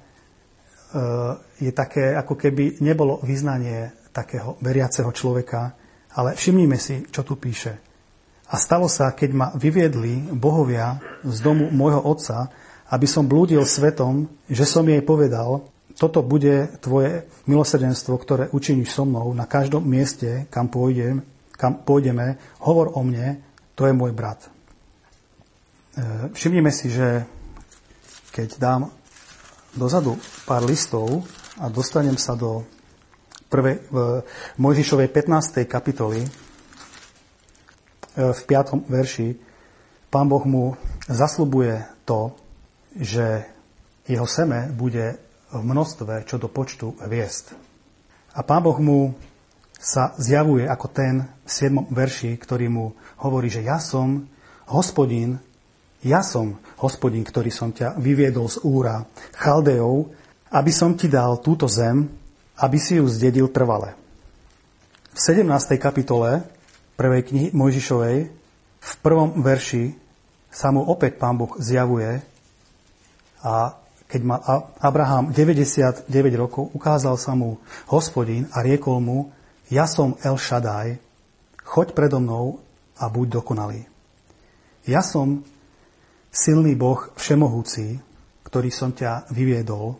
je 1.64 1.72
také, 1.72 2.16
ako 2.16 2.36
keby 2.36 2.84
nebolo 2.84 3.24
vyznanie 3.24 3.92
takého 4.12 4.60
veriaceho 4.64 5.12
človeka, 5.12 5.76
ale 6.16 6.36
všimnime 6.36 6.80
si, 6.80 7.04
čo 7.12 7.24
tu 7.28 7.36
píše. 7.36 7.85
A 8.46 8.62
stalo 8.62 8.86
sa, 8.86 9.10
keď 9.14 9.30
ma 9.34 9.48
vyviedli 9.58 10.30
bohovia 10.30 11.02
z 11.26 11.38
domu 11.42 11.74
môjho 11.74 12.02
otca, 12.06 12.54
aby 12.94 13.10
som 13.10 13.26
blúdil 13.26 13.66
svetom, 13.66 14.30
že 14.46 14.70
som 14.70 14.86
jej 14.86 15.02
povedal, 15.02 15.66
toto 15.96 16.22
bude 16.22 16.76
tvoje 16.84 17.26
milosrdenstvo, 17.50 18.14
ktoré 18.20 18.44
učiníš 18.52 18.94
so 18.94 19.08
mnou 19.08 19.32
na 19.34 19.48
každom 19.50 19.82
mieste, 19.82 20.46
kam, 20.54 20.70
pôjdem, 20.70 21.24
kam 21.56 21.82
pôjdeme, 21.82 22.38
hovor 22.62 22.94
o 22.94 23.02
mne, 23.02 23.42
to 23.74 23.88
je 23.88 23.96
môj 23.96 24.12
brat. 24.12 24.44
E, 24.44 24.50
všimnime 26.36 26.70
si, 26.70 26.92
že 26.92 27.24
keď 28.36 28.60
dám 28.60 28.82
dozadu 29.74 30.20
pár 30.44 30.68
listov 30.68 31.24
a 31.56 31.72
dostanem 31.72 32.20
sa 32.20 32.36
do 32.36 32.68
prvej, 33.48 33.88
Mojžišovej 34.60 35.08
15. 35.08 35.64
kapitoly 35.64 36.28
v 38.16 38.42
5. 38.48 38.88
verši, 38.88 39.36
pán 40.08 40.32
Boh 40.32 40.44
mu 40.48 40.80
zaslubuje 41.12 41.84
to, 42.08 42.32
že 42.96 43.44
jeho 44.08 44.24
seme 44.24 44.72
bude 44.72 45.20
v 45.52 45.62
množstve 45.62 46.24
čo 46.24 46.40
do 46.40 46.48
počtu 46.48 46.96
hviezd. 47.04 47.52
A 48.36 48.44
pán 48.44 48.64
Boh 48.64 48.80
mu 48.80 49.16
sa 49.76 50.16
zjavuje 50.16 50.64
ako 50.68 50.88
ten 50.92 51.28
v 51.44 51.50
7. 51.52 51.92
verši, 51.92 52.32
ktorý 52.40 52.72
mu 52.72 52.86
hovorí, 53.20 53.52
že 53.52 53.62
ja 53.62 53.78
som 53.78 54.28
hospodín, 54.72 55.38
ja 56.02 56.24
som 56.24 56.58
hospodín, 56.80 57.28
ktorý 57.28 57.52
som 57.52 57.76
ťa 57.76 58.00
vyviedol 58.00 58.48
z 58.48 58.64
úra 58.64 59.04
Chaldeov, 59.36 60.10
aby 60.56 60.72
som 60.72 60.96
ti 60.96 61.12
dal 61.12 61.44
túto 61.44 61.68
zem, 61.68 62.08
aby 62.64 62.78
si 62.80 62.96
ju 62.98 63.06
zdedil 63.10 63.52
trvale. 63.52 63.98
V 65.16 65.20
17. 65.20 65.48
kapitole 65.80 66.55
prvej 66.96 67.22
knihy 67.28 67.48
Mojžišovej 67.52 68.18
v 68.86 68.94
prvom 69.04 69.40
verši 69.40 69.96
sa 70.52 70.72
mu 70.72 70.88
opäť 70.88 71.20
pán 71.20 71.36
Boh 71.36 71.52
zjavuje 71.60 72.24
a 73.44 73.76
keď 74.06 74.22
mal 74.22 74.40
Abraham 74.80 75.34
99 75.34 76.08
rokov, 76.38 76.72
ukázal 76.72 77.18
sa 77.18 77.34
mu 77.34 77.58
hospodín 77.90 78.46
a 78.54 78.62
riekol 78.62 79.02
mu, 79.02 79.34
ja 79.68 79.90
som 79.90 80.14
El 80.22 80.38
Shaddai, 80.38 81.02
choď 81.66 81.98
predo 81.98 82.22
mnou 82.22 82.62
a 83.02 83.10
buď 83.10 83.42
dokonalý. 83.42 83.90
Ja 84.86 85.02
som 85.02 85.42
silný 86.30 86.78
Boh 86.78 87.10
všemohúci, 87.18 87.98
ktorý 88.46 88.70
som 88.70 88.94
ťa 88.94 89.34
vyviedol. 89.34 89.98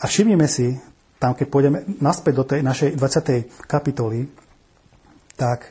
A 0.00 0.08
všimnime 0.08 0.48
si, 0.48 0.80
tam 1.20 1.36
keď 1.36 1.46
pôjdeme 1.52 1.78
naspäť 2.00 2.34
do 2.34 2.44
tej 2.48 2.60
našej 2.64 2.96
20. 2.96 3.68
kapitoly, 3.68 4.24
tak 5.38 5.70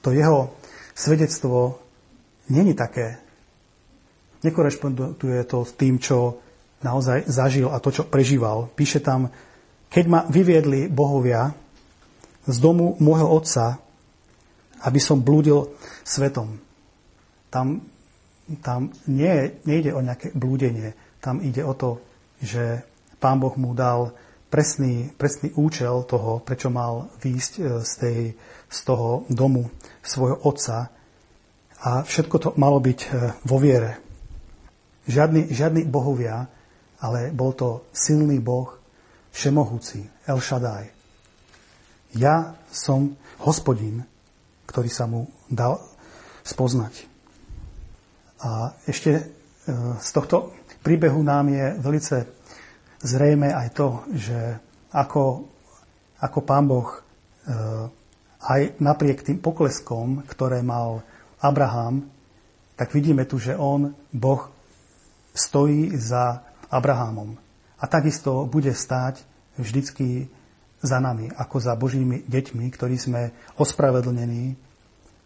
to 0.00 0.16
jeho 0.16 0.56
svedectvo 0.96 1.76
není 2.48 2.72
také, 2.72 3.20
nekorešponduje 4.40 5.44
to 5.44 5.64
s 5.64 5.72
tým, 5.76 6.00
čo 6.00 6.40
naozaj 6.80 7.28
zažil 7.28 7.68
a 7.68 7.80
to, 7.80 7.92
čo 7.92 8.08
prežíval. 8.08 8.72
Píše 8.72 9.04
tam, 9.04 9.28
keď 9.92 10.04
ma 10.08 10.20
vyviedli 10.28 10.88
bohovia 10.88 11.52
z 12.44 12.56
domu 12.60 12.96
môjho 13.00 13.28
otca, 13.28 13.80
aby 14.84 15.00
som 15.00 15.24
blúdil 15.24 15.72
svetom. 16.04 16.60
Tam, 17.48 17.80
tam 18.60 18.92
nie, 19.08 19.60
nejde 19.64 19.96
o 19.96 20.04
nejaké 20.04 20.36
blúdenie, 20.36 20.92
tam 21.24 21.40
ide 21.40 21.64
o 21.64 21.72
to, 21.72 22.04
že 22.44 22.84
pán 23.16 23.40
Boh 23.40 23.56
mu 23.56 23.72
dal 23.72 24.12
presný, 24.52 25.08
presný 25.16 25.56
účel 25.56 26.04
toho, 26.04 26.44
prečo 26.44 26.68
mal 26.68 27.08
výjsť 27.24 27.52
e, 27.58 27.62
z, 27.80 27.92
tej, 27.96 28.18
z 28.70 28.78
toho 28.84 29.28
domu 29.30 29.70
svojho 30.02 30.40
otca 30.44 30.90
a 31.84 32.00
všetko 32.00 32.36
to 32.40 32.48
malo 32.56 32.80
byť 32.80 33.00
e, 33.04 33.08
vo 33.44 33.56
viere. 33.60 34.00
Žiadny, 35.04 35.52
žiadny 35.52 35.84
bohovia, 35.84 36.48
ale 37.04 37.28
bol 37.28 37.52
to 37.52 37.92
silný 37.92 38.40
Boh, 38.40 38.72
všemohúci, 39.36 40.08
El 40.24 40.40
Shaddai. 40.40 40.88
Ja 42.16 42.56
som 42.72 43.20
hospodin, 43.44 44.00
ktorý 44.64 44.88
sa 44.88 45.04
mu 45.04 45.28
dal 45.52 45.76
spoznať. 46.46 47.04
A 48.40 48.72
ešte 48.88 49.12
e, 49.12 49.22
z 50.00 50.08
tohto 50.08 50.56
príbehu 50.80 51.20
nám 51.20 51.52
je 51.52 51.64
velice 51.80 52.16
zrejme 53.04 53.52
aj 53.52 53.68
to, 53.76 53.88
že 54.16 54.38
ako, 54.96 55.44
ako 56.24 56.38
pán 56.40 56.64
Boh 56.64 56.88
e, 56.88 57.00
aj 58.44 58.76
napriek 58.76 59.24
tým 59.24 59.40
pokleskom, 59.40 60.22
ktoré 60.28 60.60
mal 60.60 61.00
Abraham, 61.40 62.04
tak 62.76 62.92
vidíme 62.92 63.24
tu, 63.24 63.40
že 63.40 63.56
on, 63.56 63.96
Boh, 64.12 64.50
stojí 65.34 65.96
za 65.96 66.44
Abrahamom. 66.68 67.34
A 67.80 67.84
takisto 67.86 68.46
bude 68.46 68.70
stáť 68.70 69.22
vždycky 69.58 70.28
za 70.84 71.00
nami, 71.00 71.32
ako 71.32 71.56
za 71.58 71.72
Božími 71.74 72.28
deťmi, 72.28 72.64
ktorí 72.70 72.96
sme 73.00 73.32
ospravedlnení 73.56 74.56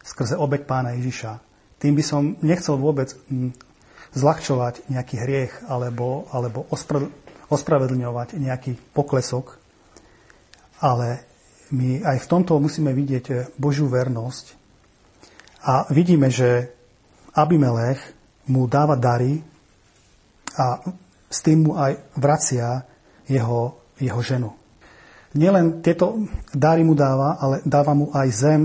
skrze 0.05 0.39
obeď 0.39 0.65
pána 0.65 0.95
Ježiša. 0.97 1.43
Tým 1.83 1.95
by 1.99 2.05
som 2.05 2.23
nechcel 2.41 2.79
vôbec 2.79 3.13
hm, 3.29 3.53
zľahčovať 4.15 4.89
nejaký 4.89 5.17
hriech 5.19 5.53
alebo, 5.67 6.31
alebo 6.33 6.65
ospravedlňovať 7.51 8.39
nejaký 8.39 8.79
poklesok, 8.97 9.59
ale 10.79 11.28
my 11.75 12.01
aj 12.05 12.25
v 12.25 12.31
tomto 12.31 12.57
musíme 12.57 12.93
vidieť 12.97 13.57
Božiu 13.61 13.89
vernosť 13.89 14.47
a 15.69 15.85
vidíme, 15.93 16.33
že 16.33 16.73
Abimelech 17.37 18.01
mu 18.49 18.65
dáva 18.65 18.97
dary 18.97 19.43
a 20.57 20.81
s 21.29 21.39
tým 21.45 21.69
mu 21.69 21.73
aj 21.77 22.17
vracia 22.17 22.83
jeho, 23.29 23.77
jeho 24.01 24.21
ženu. 24.25 24.51
Nielen 25.37 25.85
tieto 25.85 26.25
dáry 26.57 26.81
mu 26.81 26.97
dáva, 26.97 27.37
ale 27.37 27.61
dáva 27.69 27.93
mu 27.93 28.09
aj 28.17 28.29
zem, 28.33 28.63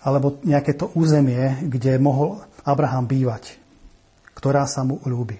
alebo 0.00 0.40
nejaké 0.40 0.72
to 0.72 0.88
územie, 0.96 1.68
kde 1.68 2.00
mohol 2.00 2.40
Abraham 2.64 3.04
bývať, 3.04 3.60
ktorá 4.32 4.64
sa 4.64 4.82
mu 4.82 5.04
ľúbi. 5.04 5.36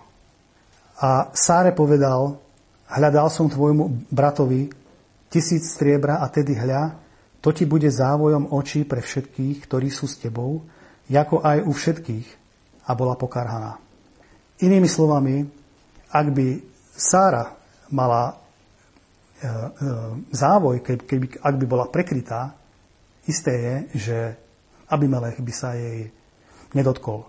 A 1.02 1.32
Sáre 1.32 1.72
povedal, 1.72 2.36
hľadal 2.86 3.26
som 3.32 3.50
tvojmu 3.50 4.12
bratovi 4.12 4.81
tisíc 5.32 5.72
striebra 5.72 6.20
a 6.20 6.28
tedy 6.28 6.52
hľa, 6.52 7.00
to 7.40 7.50
ti 7.56 7.64
bude 7.64 7.88
závojom 7.88 8.52
očí 8.52 8.84
pre 8.84 9.00
všetkých, 9.00 9.64
ktorí 9.64 9.88
sú 9.88 10.04
s 10.04 10.20
tebou, 10.20 10.68
ako 11.08 11.40
aj 11.40 11.58
u 11.64 11.72
všetkých, 11.72 12.28
a 12.86 12.90
bola 12.92 13.16
pokarhaná. 13.16 13.80
Inými 14.62 14.86
slovami, 14.86 15.42
ak 16.12 16.26
by 16.30 16.46
Sára 16.92 17.56
mala 17.88 18.30
e, 18.30 18.34
e, 18.34 19.48
závoj, 20.30 20.84
keby, 20.84 21.40
ak 21.40 21.54
by 21.56 21.66
bola 21.66 21.88
prekrytá, 21.88 22.52
isté 23.24 23.52
je, 23.56 23.74
že 23.96 24.16
Abimelech 24.92 25.40
by 25.40 25.52
sa 25.56 25.72
jej 25.72 26.12
nedotkol. 26.76 27.24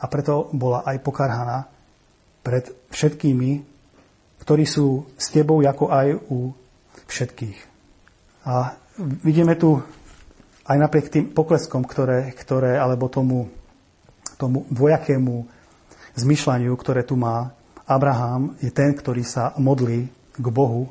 A 0.00 0.08
preto 0.08 0.48
bola 0.56 0.82
aj 0.82 1.04
pokarhaná 1.04 1.68
pred 2.42 2.66
všetkými, 2.90 3.62
ktorí 4.42 4.64
sú 4.66 5.06
s 5.14 5.30
tebou, 5.30 5.62
ako 5.62 5.92
aj 5.92 6.08
u 6.32 6.50
všetkých. 7.12 7.58
A 8.48 8.74
vidíme 9.20 9.52
tu 9.60 9.78
aj 10.64 10.76
napriek 10.80 11.12
tým 11.12 11.24
pokleskom, 11.36 11.84
ktoré, 11.84 12.32
ktoré 12.32 12.80
alebo 12.80 13.12
tomu, 13.12 13.52
tomu 14.40 14.64
dvojakému 14.72 15.44
zmyšľaniu, 16.16 16.72
ktoré 16.74 17.04
tu 17.04 17.20
má, 17.20 17.52
Abraham 17.84 18.56
je 18.62 18.72
ten, 18.72 18.96
ktorý 18.96 19.26
sa 19.26 19.52
modlí 19.60 20.08
k 20.32 20.46
Bohu 20.48 20.88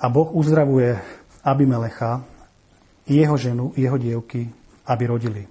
a 0.00 0.06
Boh 0.08 0.32
uzdravuje 0.32 0.96
Abimelecha 1.44 2.24
jeho 3.06 3.36
ženu, 3.38 3.70
jeho 3.76 3.98
dievky, 4.00 4.50
aby 4.86 5.04
rodili. 5.06 5.42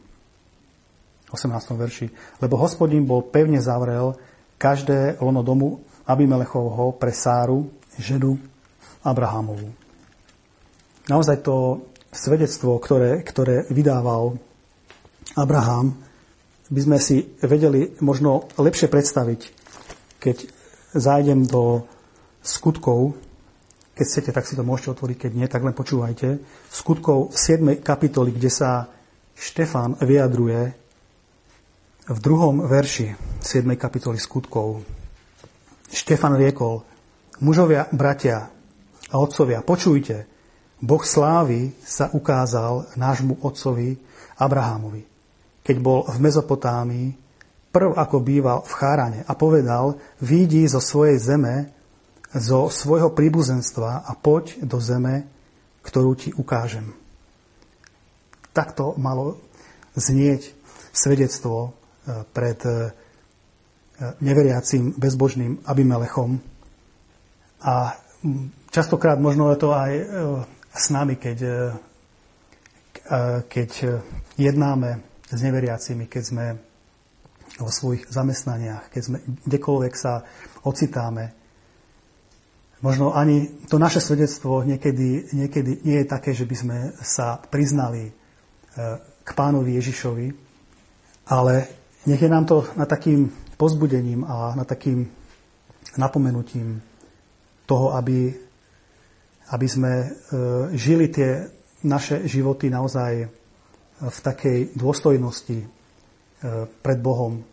18. 1.32 1.52
verši. 1.76 2.08
Lebo 2.40 2.60
hospodin 2.60 3.04
bol 3.04 3.28
pevne 3.28 3.60
zavrel 3.60 4.16
každé 4.56 5.20
lono 5.20 5.44
domu 5.44 5.84
Abimelechovho 6.08 6.96
pre 6.96 7.12
Sáru, 7.12 7.68
ženu 8.00 8.38
Abrahamovú. 9.06 9.70
Naozaj 11.06 11.46
to 11.46 11.86
svedectvo, 12.10 12.82
ktoré, 12.82 13.22
ktoré 13.22 13.70
vydával 13.70 14.42
Abraham, 15.38 16.02
by 16.66 16.82
sme 16.82 16.98
si 16.98 17.22
vedeli 17.46 17.94
možno 18.02 18.50
lepšie 18.58 18.90
predstaviť, 18.90 19.42
keď 20.18 20.38
zájdem 20.98 21.46
do 21.46 21.86
skutkov, 22.42 23.14
keď 23.94 24.06
chcete, 24.10 24.32
tak 24.34 24.50
si 24.50 24.58
to 24.58 24.66
môžete 24.66 24.98
otvoriť, 24.98 25.18
keď 25.28 25.32
nie, 25.38 25.48
tak 25.48 25.62
len 25.62 25.78
počúvajte. 25.78 26.42
Skutkov 26.74 27.32
v 27.32 27.38
7. 27.38 27.86
kapitoli, 27.86 28.34
kde 28.34 28.50
sa 28.50 28.90
Štefan 29.36 30.00
vyjadruje 30.02 30.62
v 32.06 32.18
druhom 32.20 32.66
verši 32.66 33.14
7. 33.44 33.70
kapitoly 33.78 34.18
skutkov. 34.18 34.82
Štefan 35.92 36.34
riekol, 36.36 36.82
mužovia, 37.46 37.88
bratia 37.94 38.55
a 39.12 39.16
otcovia, 39.22 39.62
počujte, 39.62 40.26
Boh 40.82 41.02
slávy 41.02 41.72
sa 41.82 42.12
ukázal 42.12 42.94
nášmu 43.00 43.42
otcovi 43.46 43.96
Abrahamovi, 44.38 45.06
keď 45.64 45.76
bol 45.80 46.04
v 46.04 46.18
Mezopotámii, 46.20 47.08
prv 47.72 47.92
ako 47.96 48.18
býval 48.24 48.60
v 48.64 48.74
Chárane 48.76 49.20
a 49.28 49.34
povedal, 49.36 50.00
výjdi 50.20 50.68
zo 50.68 50.80
svojej 50.84 51.20
zeme, 51.20 51.72
zo 52.36 52.68
svojho 52.68 53.16
príbuzenstva 53.16 54.04
a 54.04 54.12
poď 54.16 54.60
do 54.64 54.80
zeme, 54.84 55.28
ktorú 55.84 56.12
ti 56.20 56.36
ukážem. 56.36 56.92
Takto 58.52 58.96
malo 59.00 59.40
znieť 59.96 60.52
svedectvo 60.96 61.56
e, 61.64 61.70
pred 62.32 62.60
e, 62.64 62.72
neveriacím 64.20 64.96
bezbožným 64.96 65.64
Abimelechom. 65.64 66.40
A 67.64 67.96
častokrát 68.76 69.16
možno 69.16 69.48
je 69.56 69.58
to 69.64 69.72
aj 69.72 69.92
e, 69.96 70.04
s 70.76 70.92
nami, 70.92 71.16
keď, 71.16 71.38
e, 71.40 71.48
e, 71.48 73.22
keď 73.48 73.70
jednáme 74.36 75.00
s 75.32 75.40
neveriacimi, 75.40 76.12
keď 76.12 76.24
sme 76.28 76.46
vo 77.56 77.72
svojich 77.72 78.12
zamestnaniach, 78.12 78.92
keď 78.92 79.02
sme 79.02 79.18
kdekoľvek 79.48 79.94
sa 79.96 80.28
ocitáme. 80.68 81.32
Možno 82.84 83.16
ani 83.16 83.64
to 83.72 83.80
naše 83.80 84.04
svedectvo 84.04 84.68
niekedy, 84.68 85.32
niekedy 85.32 85.80
nie 85.88 86.04
je 86.04 86.12
také, 86.12 86.36
že 86.36 86.44
by 86.44 86.56
sme 86.60 86.78
sa 87.00 87.40
priznali 87.40 88.12
k 89.24 89.30
pánovi 89.32 89.80
Ježišovi, 89.80 90.28
ale 91.32 91.54
nech 92.04 92.20
je 92.20 92.28
nám 92.28 92.44
to 92.44 92.68
na 92.76 92.84
takým 92.84 93.32
pozbudením 93.56 94.28
a 94.28 94.52
na 94.52 94.68
takým 94.68 95.08
napomenutím 95.96 96.84
toho, 97.66 97.96
aby 97.96 98.45
aby 99.54 99.68
sme 99.70 99.94
e, 100.02 100.08
žili 100.74 101.14
tie 101.14 101.46
naše 101.86 102.26
životy 102.26 102.74
naozaj 102.74 103.12
e, 103.22 103.28
v 104.02 104.18
takej 104.26 104.74
dôstojnosti 104.74 105.58
e, 105.62 105.68
pred 106.82 107.00
Bohom. 107.02 107.46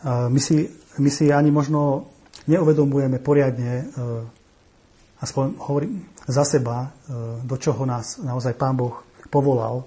My 0.00 0.40
si, 0.40 0.64
my 0.96 1.12
si 1.12 1.28
ani 1.28 1.52
možno 1.52 2.08
neuvedomujeme 2.48 3.20
poriadne, 3.20 3.84
aspoň 5.20 5.60
hovorím 5.60 6.08
za 6.24 6.40
seba, 6.40 6.88
do 7.44 7.52
čoho 7.60 7.84
nás 7.84 8.16
naozaj 8.24 8.56
Pán 8.56 8.80
Boh 8.80 9.04
povolal. 9.28 9.84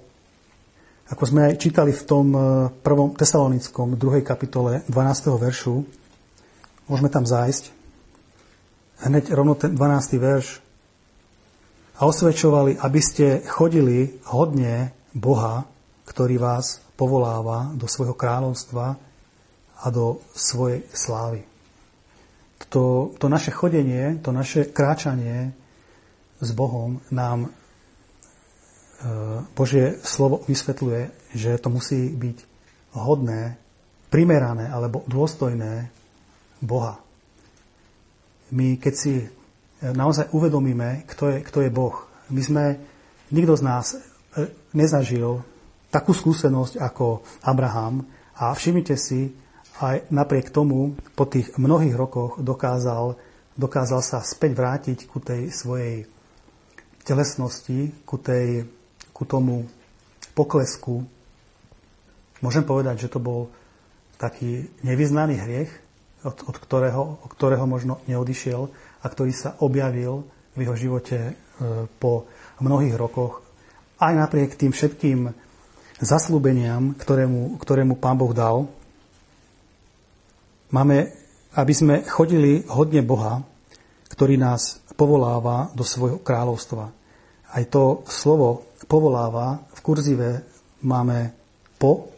Ako 1.10 1.26
sme 1.26 1.50
aj 1.50 1.58
čítali 1.58 1.90
v 1.90 2.06
tom 2.06 2.30
prvom 2.78 3.18
tesalonickom, 3.18 3.98
druhej 3.98 4.22
kapitole, 4.22 4.86
12. 4.86 5.34
veršu, 5.34 5.82
môžeme 6.86 7.10
tam 7.10 7.26
zájsť. 7.26 7.74
Hneď 9.02 9.34
rovno 9.34 9.58
ten 9.58 9.74
12. 9.74 10.14
verš 10.22 10.62
a 11.94 12.00
osvedčovali, 12.06 12.78
aby 12.82 13.00
ste 13.00 13.42
chodili 13.46 14.18
hodne 14.26 14.90
Boha, 15.14 15.62
ktorý 16.04 16.42
vás 16.42 16.82
povoláva 16.98 17.70
do 17.74 17.86
svojho 17.86 18.18
kráľovstva 18.18 18.86
a 19.82 19.86
do 19.90 20.22
svojej 20.34 20.82
slávy. 20.90 21.46
To, 22.70 23.14
to 23.18 23.26
naše 23.30 23.54
chodenie, 23.54 24.18
to 24.18 24.34
naše 24.34 24.66
kráčanie 24.66 25.54
s 26.42 26.50
Bohom 26.50 26.98
nám 27.14 27.46
e, 27.46 27.48
Božie 29.54 30.02
slovo 30.02 30.42
vysvetľuje, 30.50 31.30
že 31.38 31.62
to 31.62 31.70
musí 31.70 32.10
byť 32.10 32.38
hodné, 32.98 33.54
primerané 34.10 34.70
alebo 34.70 35.06
dôstojné 35.06 35.90
Boha. 36.62 36.98
My, 38.54 38.78
keď 38.78 38.94
si 38.94 39.14
naozaj 39.92 40.32
uvedomíme, 40.32 41.04
kto 41.04 41.28
je, 41.28 41.38
kto 41.44 41.58
je 41.60 41.70
Boh. 41.74 41.96
My 42.32 42.40
sme, 42.40 42.64
nikto 43.28 43.52
z 43.58 43.62
nás 43.66 43.86
e, 43.92 43.98
nezažil 44.72 45.44
takú 45.92 46.16
skúsenosť 46.16 46.80
ako 46.80 47.20
Abraham 47.44 48.08
a 48.40 48.56
všimnite 48.56 48.96
si, 48.96 49.34
aj 49.82 50.06
napriek 50.14 50.54
tomu 50.54 50.94
po 51.18 51.26
tých 51.26 51.58
mnohých 51.58 51.98
rokoch 51.98 52.38
dokázal, 52.38 53.18
dokázal 53.58 54.00
sa 54.06 54.22
späť 54.22 54.54
vrátiť 54.54 54.98
ku 55.10 55.18
tej 55.18 55.50
svojej 55.50 56.06
telesnosti, 57.02 57.90
ku, 58.06 58.16
tej, 58.22 58.70
ku 59.10 59.26
tomu 59.26 59.66
poklesku. 60.32 61.02
Môžem 62.38 62.62
povedať, 62.62 63.06
že 63.06 63.12
to 63.12 63.18
bol 63.18 63.50
taký 64.14 64.70
nevyznaný 64.86 65.42
hriech, 65.42 65.72
od, 66.24 66.40
od, 66.48 66.56
ktorého, 66.56 67.20
od 67.20 67.30
ktorého 67.36 67.68
možno 67.68 68.00
neodišiel, 68.08 68.72
a 69.04 69.06
ktorý 69.06 69.32
sa 69.36 69.60
objavil 69.60 70.24
v 70.56 70.58
jeho 70.64 70.76
živote 70.76 71.18
e, 71.20 71.32
po 72.00 72.24
mnohých 72.64 72.96
rokoch. 72.96 73.44
Aj 74.00 74.16
napriek 74.16 74.56
tým 74.56 74.72
všetkým 74.72 75.28
zaslúbeniam, 76.00 76.96
ktorému, 76.96 77.60
ktorému 77.60 78.00
Pán 78.00 78.16
Boh 78.16 78.32
dal, 78.32 78.66
máme, 80.72 81.12
aby 81.54 81.74
sme 81.76 81.94
chodili 82.08 82.64
hodne 82.66 83.04
Boha, 83.04 83.44
ktorý 84.10 84.40
nás 84.40 84.82
povoláva 84.98 85.70
do 85.74 85.86
svojho 85.86 86.22
kráľovstva. 86.22 86.90
Aj 87.54 87.64
to 87.70 88.02
slovo 88.10 88.74
povoláva 88.90 89.62
v 89.74 89.80
kurzive 89.82 90.30
máme 90.82 91.30
po 91.78 92.10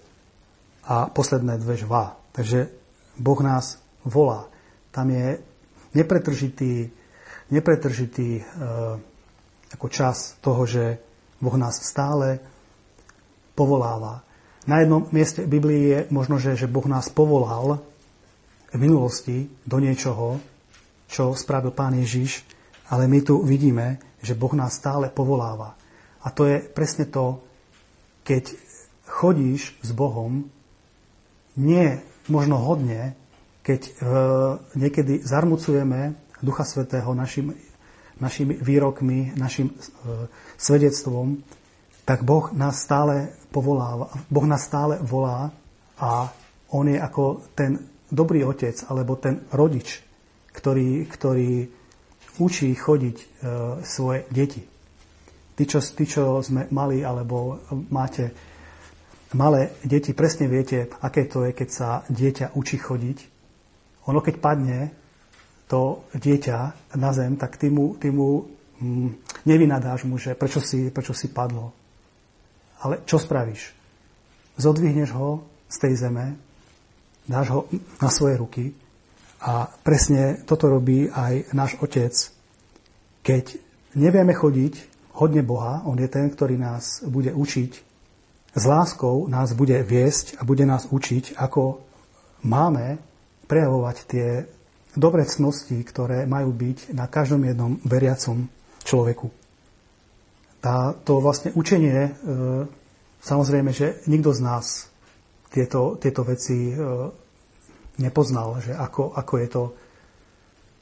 a 0.87 1.11
posledné 1.11 1.59
dve 1.59 1.77
žva. 1.83 2.14
Takže 2.31 2.70
Boh 3.18 3.40
nás 3.42 3.81
volá. 4.07 4.46
Tam 4.94 5.11
je 5.11 5.40
nepretržitý, 5.96 6.92
nepretržitý 7.48 8.40
e, 8.40 8.42
ako 9.72 9.87
čas 9.88 10.37
toho, 10.44 10.68
že 10.68 11.00
Boh 11.40 11.56
nás 11.56 11.80
stále 11.80 12.38
povoláva. 13.56 14.20
Na 14.68 14.85
jednom 14.85 15.09
mieste 15.11 15.48
Biblii 15.48 15.85
je 15.88 16.00
možno, 16.12 16.37
že, 16.37 16.59
že 16.59 16.68
Boh 16.68 16.85
nás 16.85 17.09
povolal 17.09 17.80
v 18.72 18.76
minulosti 18.76 19.48
do 19.64 19.80
niečoho, 19.80 20.37
čo 21.06 21.32
spravil 21.32 21.72
Pán 21.72 21.96
Ježiš, 21.96 22.44
ale 22.90 23.09
my 23.09 23.22
tu 23.22 23.40
vidíme, 23.40 23.98
že 24.20 24.35
Boh 24.35 24.52
nás 24.52 24.74
stále 24.74 25.09
povoláva. 25.09 25.78
A 26.26 26.35
to 26.35 26.44
je 26.50 26.59
presne 26.59 27.06
to, 27.06 27.40
keď 28.26 28.59
chodíš 29.06 29.78
s 29.80 29.90
Bohom, 29.94 30.50
nie 31.56 32.02
možno 32.26 32.59
hodne, 32.59 33.14
keď 33.66 33.81
e, 33.83 33.92
niekedy 34.79 35.26
zarmucujeme 35.26 36.14
Ducha 36.38 36.62
Svetého 36.62 37.11
našim, 37.18 37.50
našimi 38.22 38.55
výrokmi, 38.55 39.35
našim 39.35 39.74
e, 39.74 40.31
svedectvom, 40.55 41.42
tak 42.07 42.22
Boh 42.22 42.55
nás 42.55 42.79
stále 42.79 43.35
povoláva, 43.50 44.14
Boh 44.31 44.46
nás 44.46 44.62
stále 44.62 45.02
volá 45.02 45.50
a 45.98 46.31
On 46.70 46.87
je 46.87 46.94
ako 46.94 47.42
ten 47.59 47.83
dobrý 48.07 48.46
otec 48.46 48.87
alebo 48.87 49.18
ten 49.18 49.42
rodič, 49.50 49.98
ktorý, 50.55 51.11
ktorý 51.11 51.66
učí 52.38 52.70
chodiť 52.70 53.16
e, 53.18 53.26
svoje 53.83 54.31
deti. 54.31 54.62
Tí 55.59 55.64
čo, 55.66 55.83
tí, 55.83 56.07
čo 56.07 56.38
sme 56.38 56.70
mali 56.70 57.02
alebo 57.02 57.59
máte 57.90 58.31
malé 59.35 59.74
deti, 59.83 60.14
presne 60.14 60.46
viete, 60.46 60.87
aké 61.02 61.26
to 61.26 61.42
je, 61.48 61.50
keď 61.50 61.68
sa 61.72 61.88
dieťa 62.07 62.55
učí 62.55 62.79
chodiť. 62.79 63.36
Ono, 64.07 64.23
keď 64.23 64.35
padne 64.38 64.79
to 65.66 66.07
dieťa 66.14 66.59
na 66.99 67.11
zem, 67.11 67.35
tak 67.35 67.59
ty 67.59 67.71
mu, 67.71 67.99
ty 67.99 68.11
mu 68.11 68.47
mm, 68.79 69.42
nevynadáš 69.47 70.07
mu, 70.07 70.19
že 70.19 70.38
prečo 70.38 70.62
si, 70.62 70.95
prečo 70.95 71.11
si 71.11 71.29
padlo. 71.31 71.75
Ale 72.87 73.03
čo 73.03 73.19
spravíš? 73.19 73.75
Zodvihneš 74.57 75.11
ho 75.12 75.42
z 75.66 75.77
tej 75.83 75.95
zeme, 75.99 76.38
dáš 77.27 77.47
ho 77.51 77.61
na 77.99 78.09
svoje 78.09 78.38
ruky 78.38 78.64
a 79.42 79.66
presne 79.83 80.47
toto 80.47 80.71
robí 80.71 81.11
aj 81.11 81.51
náš 81.51 81.75
otec. 81.83 82.14
Keď 83.27 83.45
nevieme 83.99 84.33
chodiť, 84.33 84.75
hodne 85.19 85.42
Boha, 85.42 85.83
On 85.83 85.99
je 85.99 86.07
ten, 86.07 86.31
ktorý 86.31 86.55
nás 86.55 87.03
bude 87.03 87.35
učiť 87.35 87.87
s 88.57 88.64
láskou 88.64 89.29
nás 89.29 89.53
bude 89.53 89.77
viesť 89.85 90.40
a 90.40 90.49
bude 90.49 90.64
nás 90.64 90.88
učiť, 90.88 91.37
ako 91.37 91.85
máme 92.49 92.97
prejavovať 93.46 93.96
tie 94.06 94.26
dobré 94.96 95.28
cnosti, 95.28 95.76
ktoré 95.85 96.24
majú 96.24 96.50
byť 96.50 96.96
na 96.96 97.06
každom 97.06 97.44
jednom 97.44 97.76
veriacom 97.85 98.48
človeku. 98.82 99.28
Tá, 100.64 100.96
to 101.04 101.20
vlastne 101.20 101.52
učenie, 101.52 101.94
e, 101.94 102.11
samozrejme, 103.20 103.70
že 103.70 104.02
nikto 104.09 104.32
z 104.32 104.40
nás 104.40 104.88
tieto, 105.52 106.00
tieto 106.00 106.24
veci 106.24 106.72
e, 106.72 106.74
nepoznal, 108.00 108.59
že 108.64 108.72
ako, 108.72 109.14
ako 109.14 109.35
je 109.37 109.48
to 109.52 109.62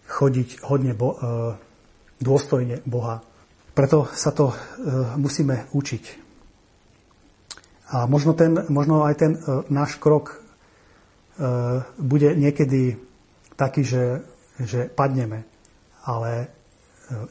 chodiť 0.09 0.49
hodne 0.65 0.95
bo, 0.95 1.09
e, 1.13 1.19
dôstojne 2.23 2.87
Boha. 2.87 3.21
Preto 3.75 4.07
sa 4.15 4.31
to 4.31 4.55
musíme 5.19 5.67
učiť. 5.75 6.05
A 7.91 8.07
možno, 8.07 8.31
ten, 8.39 8.55
možno 8.71 9.03
aj 9.03 9.15
ten 9.19 9.35
náš 9.67 9.99
krok 9.99 10.44
bude 11.99 12.31
niekedy 12.39 12.95
taký, 13.59 13.83
že, 13.83 14.23
že 14.61 14.87
padneme. 14.87 15.43
Ale 16.05 16.31
e, 16.45 16.47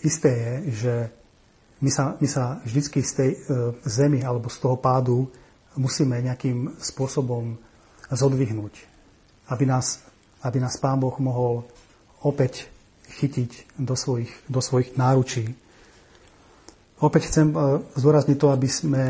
isté 0.03 0.31
je, 0.33 0.53
že 0.71 0.93
my 1.83 1.91
sa, 1.91 2.17
my 2.19 2.27
sa 2.27 2.59
vždycky 2.65 2.99
z 3.03 3.11
tej 3.13 3.29
e, 3.31 3.37
zemi 3.85 4.23
alebo 4.25 4.49
z 4.49 4.57
toho 4.59 4.75
pádu 4.79 5.29
musíme 5.79 6.19
nejakým 6.19 6.79
spôsobom 6.79 7.55
zodvihnúť, 8.11 8.73
aby 9.49 9.65
nás, 9.65 10.01
aby 10.43 10.59
nás 10.59 10.77
Pán 10.77 10.99
Boh 10.99 11.15
mohol 11.17 11.65
opäť 12.21 12.69
chytiť 13.13 13.77
do 13.77 13.95
svojich, 13.95 14.31
do 14.49 14.61
svojich 14.61 14.95
náručí. 14.97 15.53
Opäť 17.03 17.29
chcem 17.29 17.51
zdôrazniť 17.99 18.37
to, 18.37 18.47
aby 18.53 18.69
sme 18.69 19.05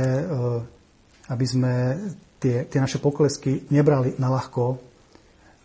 aby 1.30 1.46
sme 1.48 1.74
tie, 2.44 2.68
tie 2.68 2.84
naše 2.84 3.00
poklesky 3.00 3.72
nebrali 3.72 4.20
na 4.20 4.28
ľahko, 4.28 4.76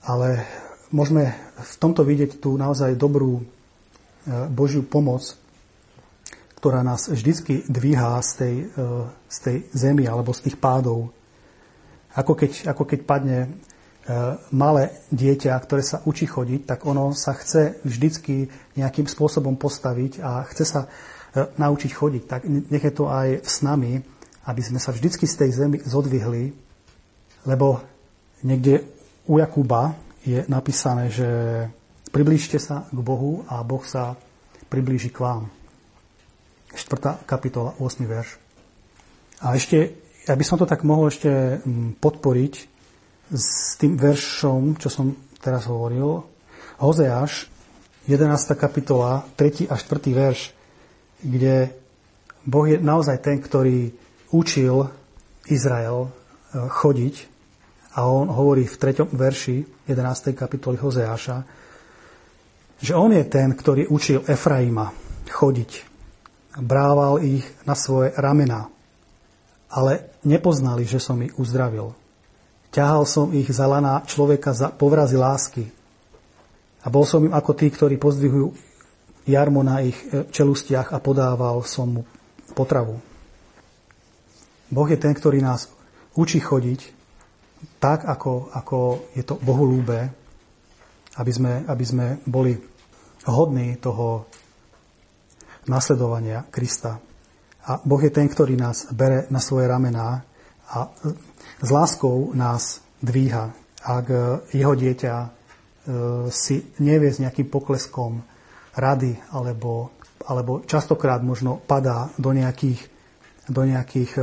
ale 0.06 0.46
môžeme 0.94 1.34
v 1.58 1.74
tomto 1.82 2.06
vidieť 2.06 2.38
tú 2.38 2.54
naozaj 2.54 2.94
dobrú 2.94 3.42
e, 3.42 3.44
Božiu 4.46 4.86
pomoc, 4.86 5.34
ktorá 6.54 6.86
nás 6.86 7.10
vždycky 7.10 7.66
dvíhá 7.66 8.22
z 8.22 8.30
tej, 8.38 8.54
e, 8.70 8.86
z 9.26 9.38
tej 9.42 9.56
zemi 9.74 10.06
alebo 10.06 10.30
z 10.30 10.46
tých 10.46 10.56
pádov. 10.62 11.10
Ako 12.14 12.38
keď, 12.38 12.70
ako 12.70 12.82
keď 12.86 13.00
padne 13.02 13.38
e, 13.42 13.48
malé 14.54 14.94
dieťa, 15.10 15.58
ktoré 15.58 15.82
sa 15.82 15.98
učí 16.06 16.30
chodiť, 16.30 16.62
tak 16.62 16.86
ono 16.86 17.10
sa 17.10 17.34
chce 17.34 17.82
vždycky 17.82 18.46
nejakým 18.78 19.10
spôsobom 19.10 19.58
postaviť 19.58 20.22
a 20.22 20.46
chce 20.46 20.64
sa 20.64 20.82
naučiť 21.38 21.92
chodiť. 21.92 22.22
Tak 22.24 22.40
nech 22.48 22.82
je 22.82 22.94
to 22.94 23.04
aj 23.06 23.44
s 23.44 23.60
nami, 23.60 24.00
aby 24.48 24.62
sme 24.64 24.80
sa 24.80 24.96
vždycky 24.96 25.28
z 25.28 25.44
tej 25.44 25.50
zemi 25.52 25.78
zodvihli, 25.84 26.67
lebo 27.46 27.82
niekde 28.42 28.86
u 29.28 29.38
Jakuba 29.38 29.94
je 30.24 30.42
napísané, 30.48 31.12
že 31.12 31.28
priblížte 32.10 32.58
sa 32.58 32.88
k 32.88 32.98
Bohu 32.98 33.44
a 33.46 33.60
Boh 33.62 33.84
sa 33.84 34.16
priblíži 34.68 35.12
k 35.12 35.22
vám. 35.22 35.42
4. 36.74 37.24
kapitola, 37.24 37.74
8. 37.80 38.04
verš. 38.04 38.36
A 39.40 39.56
ešte, 39.56 39.94
ja 40.28 40.34
by 40.36 40.44
som 40.44 40.60
to 40.60 40.68
tak 40.68 40.84
mohol 40.84 41.08
ešte 41.08 41.62
mm, 41.62 41.96
podporiť 42.02 42.54
s 43.32 43.76
tým 43.80 43.96
veršom, 43.96 44.76
čo 44.76 44.88
som 44.92 45.16
teraz 45.40 45.68
hovoril. 45.68 46.24
Hozeáš, 46.80 47.48
11. 48.08 48.28
kapitola, 48.56 49.24
3. 49.36 49.68
a 49.68 49.74
4. 49.76 50.12
verš, 50.12 50.52
kde 51.24 51.72
Boh 52.44 52.66
je 52.68 52.80
naozaj 52.80 53.20
ten, 53.20 53.40
ktorý 53.40 53.92
učil 54.32 54.88
Izrael 55.48 56.12
chodiť 56.54 57.14
a 57.98 58.06
on 58.06 58.30
hovorí 58.30 58.64
v 58.64 58.76
3. 58.78 59.10
verši 59.10 59.56
11. 59.90 60.32
kapitoly 60.32 60.78
Hozeáša, 60.78 61.36
že 62.78 62.92
on 62.94 63.10
je 63.10 63.24
ten, 63.26 63.50
ktorý 63.52 63.90
učil 63.90 64.22
Efraima 64.28 64.94
chodiť. 65.26 65.86
Brával 66.58 67.22
ich 67.22 67.44
na 67.66 67.74
svoje 67.74 68.14
ramena, 68.14 68.70
ale 69.70 70.14
nepoznali, 70.22 70.86
že 70.86 71.02
som 71.02 71.18
ich 71.22 71.34
uzdravil. 71.36 71.94
Ťahal 72.70 73.02
som 73.08 73.32
ich 73.32 73.48
za 73.48 73.66
lana 73.66 74.04
človeka 74.04 74.52
za 74.52 74.68
povrazy 74.70 75.16
lásky 75.16 75.64
a 76.84 76.86
bol 76.92 77.02
som 77.02 77.24
im 77.24 77.34
ako 77.34 77.52
tí, 77.56 77.66
ktorí 77.72 77.96
pozdvihujú 77.98 78.54
jarmo 79.28 79.60
na 79.60 79.84
ich 79.84 79.96
eh, 80.08 80.24
čelustiach 80.28 80.94
a 80.94 81.02
podával 81.02 81.60
som 81.66 82.00
mu 82.00 82.02
potravu. 82.56 82.96
Boh 84.68 84.88
je 84.88 85.00
ten, 85.00 85.16
ktorý 85.16 85.40
nás 85.40 85.77
učí 86.18 86.42
chodiť 86.42 86.80
tak, 87.78 88.02
ako, 88.06 88.50
ako 88.50 88.78
je 89.14 89.22
to 89.22 89.38
Bohu 89.38 89.62
lúbe, 89.66 90.10
aby 91.18 91.32
sme, 91.34 91.62
aby 91.66 91.84
sme 91.86 92.06
boli 92.26 92.54
hodní 93.26 93.78
toho 93.78 94.26
nasledovania 95.70 96.46
Krista. 96.50 96.98
A 97.68 97.78
Boh 97.82 98.00
je 98.00 98.14
ten, 98.14 98.26
ktorý 98.26 98.58
nás 98.58 98.90
bere 98.90 99.30
na 99.30 99.38
svoje 99.42 99.70
ramená 99.70 100.22
a 100.70 100.88
s 101.58 101.68
láskou 101.70 102.34
nás 102.34 102.82
dvíha. 103.02 103.50
Ak 103.82 104.06
jeho 104.54 104.74
dieťa 104.74 105.14
e, 105.22 105.28
si 106.30 106.72
nevie 106.82 107.10
s 107.12 107.22
nejakým 107.22 107.46
pokleskom 107.50 108.22
rady, 108.74 109.18
alebo, 109.34 109.92
alebo 110.24 110.64
častokrát 110.64 111.20
možno 111.22 111.58
padá 111.58 112.10
do 112.18 112.30
nejakých 112.32 112.98
do 113.48 113.64
nejakých 113.64 114.12
e, 114.16 114.22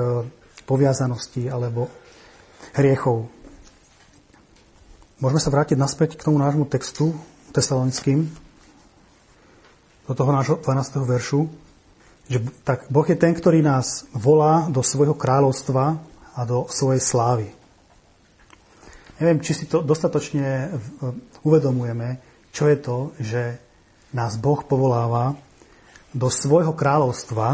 poviazaností 0.66 1.48
alebo 1.48 1.88
hriechov. 2.74 3.30
Môžeme 5.22 5.42
sa 5.42 5.54
vrátiť 5.54 5.78
naspäť 5.80 6.20
k 6.20 6.26
tomu 6.28 6.42
nášmu 6.42 6.68
textu 6.68 7.16
tesalonickým, 7.56 8.28
do 10.06 10.14
toho 10.14 10.30
nášho 10.30 10.62
12. 10.62 11.02
veršu, 11.02 11.50
že 12.30 12.42
tak 12.62 12.90
Boh 12.94 13.06
je 13.06 13.18
ten, 13.18 13.34
ktorý 13.34 13.66
nás 13.66 14.06
volá 14.14 14.70
do 14.70 14.86
svojho 14.86 15.18
kráľovstva 15.18 15.98
a 16.36 16.42
do 16.46 16.70
svojej 16.70 17.02
slávy. 17.02 17.48
Neviem, 19.18 19.40
či 19.42 19.56
si 19.56 19.66
to 19.66 19.80
dostatočne 19.82 20.76
uvedomujeme, 21.42 22.20
čo 22.52 22.68
je 22.68 22.78
to, 22.78 22.98
že 23.18 23.42
nás 24.12 24.36
Boh 24.36 24.60
povoláva 24.62 25.40
do 26.12 26.28
svojho 26.28 26.76
kráľovstva 26.76 27.48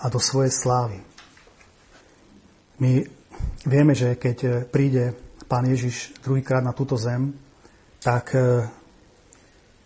a 0.00 0.06
do 0.10 0.18
svojej 0.18 0.50
slávy. 0.52 0.98
My 2.80 3.04
vieme, 3.68 3.92
že 3.92 4.16
keď 4.16 4.36
e, 4.40 4.50
príde 4.64 5.12
Pán 5.44 5.68
Ježiš 5.68 6.16
druhýkrát 6.24 6.64
na 6.64 6.72
túto 6.72 6.96
zem, 6.96 7.36
tak 8.00 8.32
e, 8.32 8.64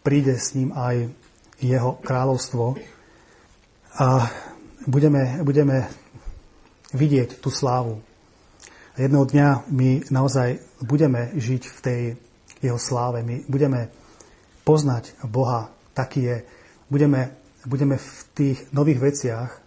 príde 0.06 0.38
s 0.38 0.54
ním 0.54 0.70
aj 0.70 1.10
jeho 1.58 1.98
kráľovstvo 2.06 2.78
a 3.98 4.30
budeme, 4.86 5.42
budeme 5.42 5.90
vidieť 6.94 7.42
tú 7.42 7.50
slávu. 7.50 7.98
Jedného 8.94 9.26
dňa 9.26 9.48
my 9.74 10.14
naozaj 10.14 10.62
budeme 10.78 11.34
žiť 11.34 11.62
v 11.66 11.78
tej 11.82 12.00
jeho 12.62 12.78
sláve. 12.78 13.26
My 13.26 13.42
budeme 13.50 13.90
poznať 14.62 15.18
Boha, 15.26 15.66
taký 15.98 16.30
je. 16.30 16.36
Budeme, 16.86 17.34
budeme 17.66 17.98
v 17.98 18.10
tých 18.38 18.58
nových 18.70 19.02
veciach 19.02 19.64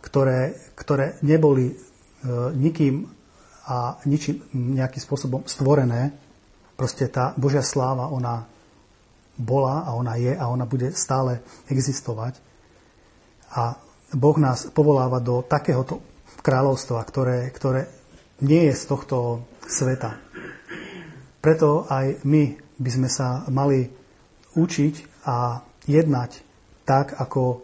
ktoré, 0.00 0.54
ktoré 0.78 1.18
neboli 1.26 1.74
nikým 2.54 3.06
a 3.68 4.00
ničím 4.08 4.42
nejakým 4.52 5.02
spôsobom 5.02 5.40
stvorené. 5.44 6.16
Proste 6.74 7.10
tá 7.10 7.36
Božia 7.36 7.60
sláva, 7.60 8.08
ona 8.08 8.48
bola 9.38 9.86
a 9.86 9.94
ona 9.94 10.18
je 10.18 10.34
a 10.34 10.44
ona 10.50 10.66
bude 10.66 10.90
stále 10.96 11.44
existovať. 11.70 12.40
A 13.54 13.76
Boh 14.14 14.36
nás 14.40 14.72
povoláva 14.72 15.20
do 15.20 15.44
takéhoto 15.44 16.00
kráľovstva, 16.40 17.04
ktoré, 17.04 17.52
ktoré 17.52 17.86
nie 18.40 18.70
je 18.70 18.74
z 18.74 18.84
tohto 18.88 19.44
sveta. 19.68 20.16
Preto 21.38 21.86
aj 21.86 22.24
my 22.24 22.56
by 22.78 22.90
sme 22.90 23.08
sa 23.10 23.44
mali 23.52 23.84
učiť 24.56 25.26
a 25.28 25.60
jednať 25.84 26.30
tak, 26.88 27.20
ako, 27.20 27.62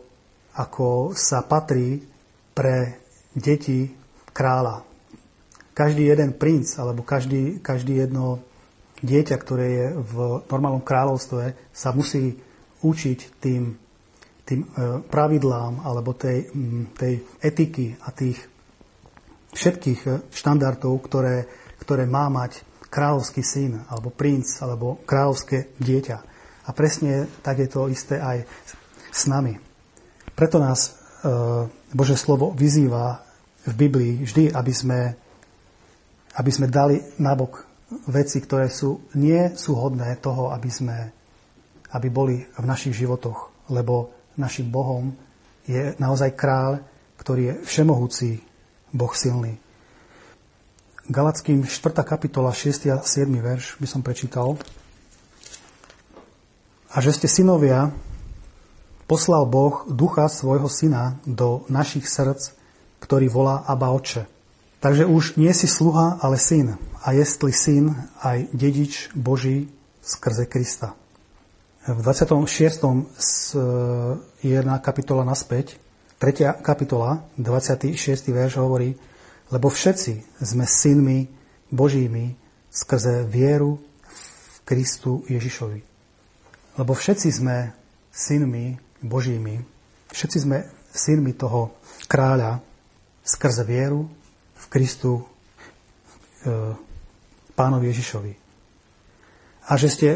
ako 0.55 1.17
sa 1.17 1.43
patrí 1.43 2.03
pre 2.53 3.01
deti 3.35 4.04
kráľa. 4.35 4.83
Každý 5.75 6.11
jeden 6.11 6.35
princ 6.35 6.75
alebo 6.77 7.07
každý, 7.07 7.63
každý 7.63 8.05
jedno 8.05 8.43
dieťa, 9.01 9.37
ktoré 9.39 9.67
je 9.71 9.87
v 9.97 10.15
normálnom 10.51 10.83
kráľovstve, 10.83 11.55
sa 11.71 11.91
musí 11.95 12.35
učiť 12.85 13.19
tým, 13.41 13.75
tým 14.45 14.61
e, 14.61 14.69
pravidlám 15.09 15.83
alebo 15.83 16.13
tej, 16.13 16.53
tej 16.95 17.25
etiky 17.41 17.97
a 18.05 18.13
tých 18.13 18.39
všetkých 19.55 20.01
e, 20.05 20.11
štandardov, 20.31 20.95
ktoré, 21.07 21.49
ktoré 21.81 22.05
má 22.05 22.29
mať 22.29 22.61
kráľovský 22.93 23.43
syn 23.43 23.83
alebo 23.91 24.15
princ 24.15 24.61
alebo 24.61 25.03
kráľovské 25.03 25.75
dieťa. 25.81 26.19
A 26.65 26.71
presne 26.71 27.27
tak 27.43 27.61
je 27.61 27.69
to 27.69 27.91
isté 27.91 28.23
aj 28.23 28.47
s 29.11 29.27
nami. 29.27 29.59
Preto 30.39 30.63
nás 30.63 30.81
e, 30.87 30.91
Bože 31.95 32.15
slovo 32.15 32.55
vyzýva 32.55 33.24
v 33.65 33.75
Biblii 33.75 34.13
vždy, 34.25 34.53
aby 34.53 34.73
sme, 34.73 35.01
aby 36.37 36.51
sme 36.53 36.69
dali 36.69 37.01
nabok 37.21 37.65
veci, 38.09 38.41
ktoré 38.41 38.69
sú, 38.69 39.09
nie 39.17 39.53
sú 39.57 39.77
hodné 39.77 40.17
toho, 40.21 40.53
aby, 40.53 40.69
sme, 40.69 41.13
aby 41.93 42.09
boli 42.13 42.45
v 42.45 42.65
našich 42.65 42.97
životoch, 42.97 43.69
lebo 43.73 44.13
našim 44.37 44.69
Bohom 44.69 45.15
je 45.65 45.97
naozaj 45.97 46.37
kráľ, 46.37 46.83
ktorý 47.17 47.43
je 47.43 47.55
všemohúci, 47.65 48.29
Boh 48.95 49.11
silný. 49.17 49.57
Galackým 51.05 51.69
4. 51.69 52.01
kapitola 52.01 52.53
6. 52.53 52.89
a 52.89 53.01
7. 53.01 53.29
verš 53.29 53.77
by 53.77 53.89
som 53.89 54.01
prečítal. 54.01 54.57
A 56.95 56.97
že 57.03 57.13
ste 57.13 57.29
synovia, 57.29 57.93
poslal 59.05 59.45
Boh 59.45 59.85
ducha 59.85 60.31
svojho 60.31 60.71
syna 60.71 61.21
do 61.29 61.67
našich 61.69 62.09
srdc, 62.09 62.57
ktorý 63.05 63.29
volá 63.29 63.69
Abba 63.69 63.93
Oče. 63.93 64.25
Takže 64.81 65.05
už 65.05 65.37
nie 65.37 65.53
si 65.53 65.69
sluha, 65.69 66.17
ale 66.25 66.41
syn. 66.41 66.81
A 67.05 67.13
jestli 67.13 67.53
syn, 67.53 67.93
aj 68.25 68.49
dedič 68.57 69.13
Boží 69.13 69.69
skrze 70.01 70.49
Krista. 70.49 70.97
V 71.85 72.01
26. 72.01 72.49
je 74.41 74.53
jedna 74.57 74.81
kapitola 74.81 75.21
naspäť, 75.21 75.77
3. 76.17 76.65
kapitola, 76.65 77.29
26. 77.37 77.93
verš 78.33 78.57
hovorí, 78.57 78.97
lebo 79.53 79.69
všetci 79.69 80.41
sme 80.41 80.65
synmi 80.65 81.29
Božími 81.69 82.33
skrze 82.73 83.29
vieru 83.29 83.85
v 84.01 84.57
Kristu 84.65 85.29
Ježišovi. 85.29 85.81
Lebo 86.81 86.97
všetci 86.97 87.29
sme 87.29 87.77
synmi 88.09 88.81
Božími, 89.05 89.61
všetci 90.09 90.39
sme 90.41 90.65
synmi 90.89 91.37
toho 91.37 91.77
kráľa, 92.09 92.65
skrze 93.25 93.65
vieru 93.65 94.07
v 94.55 94.65
Kristu 94.69 95.19
e, 95.19 95.23
pánovi 97.57 97.89
Ježišovi. 97.91 98.33
A 99.65 99.81
že 99.81 99.89
ste 99.89 100.09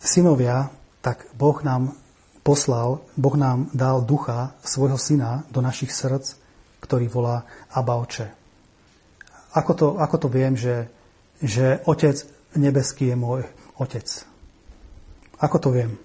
synovia, 0.00 0.72
tak 1.04 1.28
Boh 1.36 1.60
nám 1.60 1.92
poslal, 2.40 3.04
Boh 3.20 3.36
nám 3.36 3.68
dal 3.76 4.00
ducha 4.00 4.56
svojho 4.64 4.96
syna 4.96 5.44
do 5.52 5.60
našich 5.60 5.92
srdc, 5.92 6.40
ktorý 6.80 7.06
volá 7.12 7.44
Abba 7.68 8.00
Oče. 8.00 8.32
Ako 9.52 9.72
to, 9.76 9.86
ako 10.00 10.16
to 10.16 10.28
viem, 10.32 10.56
že, 10.56 10.88
že 11.44 11.84
Otec 11.84 12.24
nebeský 12.56 13.12
je 13.12 13.16
môj 13.20 13.40
Otec? 13.76 14.08
Ako 15.36 15.60
to 15.60 15.68
viem? 15.68 16.00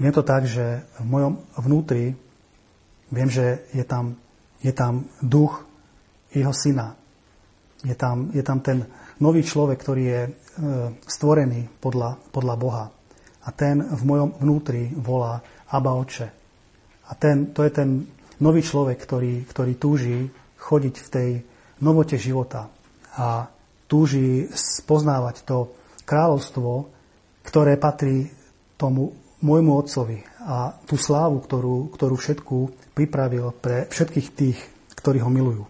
Viem 0.00 0.12
to 0.16 0.24
tak, 0.24 0.48
že 0.48 0.82
v 0.98 1.06
mojom 1.06 1.32
vnútri 1.60 2.16
viem, 3.12 3.28
že 3.28 3.68
je 3.70 3.84
tam 3.84 4.16
je 4.60 4.72
tam 4.72 5.08
duch 5.20 5.64
jeho 6.30 6.52
syna. 6.52 6.94
Je 7.80 7.96
tam, 7.96 8.28
je 8.32 8.44
tam 8.44 8.60
ten 8.60 8.84
nový 9.24 9.40
človek, 9.40 9.80
ktorý 9.80 10.02
je 10.04 10.20
e, 10.20 10.30
stvorený 11.00 11.80
podľa, 11.80 12.20
podľa 12.28 12.54
Boha. 12.60 12.84
A 13.40 13.48
ten 13.56 13.80
v 13.80 14.02
mojom 14.04 14.36
vnútri 14.36 14.92
volá 14.92 15.40
Abba 15.72 15.96
Oče. 15.96 16.28
A 17.08 17.12
ten, 17.16 17.56
to 17.56 17.64
je 17.64 17.72
ten 17.72 18.04
nový 18.44 18.60
človek, 18.60 19.00
ktorý, 19.00 19.48
ktorý 19.48 19.72
túži 19.80 20.28
chodiť 20.60 20.94
v 21.00 21.08
tej 21.08 21.30
novote 21.80 22.20
života 22.20 22.68
a 23.16 23.48
túži 23.88 24.46
spoznávať 24.52 25.42
to 25.48 25.72
kráľovstvo, 26.04 26.86
ktoré 27.42 27.80
patrí 27.80 28.28
tomu 28.76 29.16
môjmu 29.40 29.72
otcovi 29.76 30.24
a 30.40 30.76
tú 30.84 31.00
slávu, 31.00 31.40
ktorú, 31.40 31.92
ktorú 31.92 32.14
všetku 32.16 32.56
pripravil 32.92 33.52
pre 33.56 33.88
všetkých 33.88 34.28
tých, 34.36 34.58
ktorí 34.96 35.20
ho 35.24 35.32
milujú. 35.32 35.64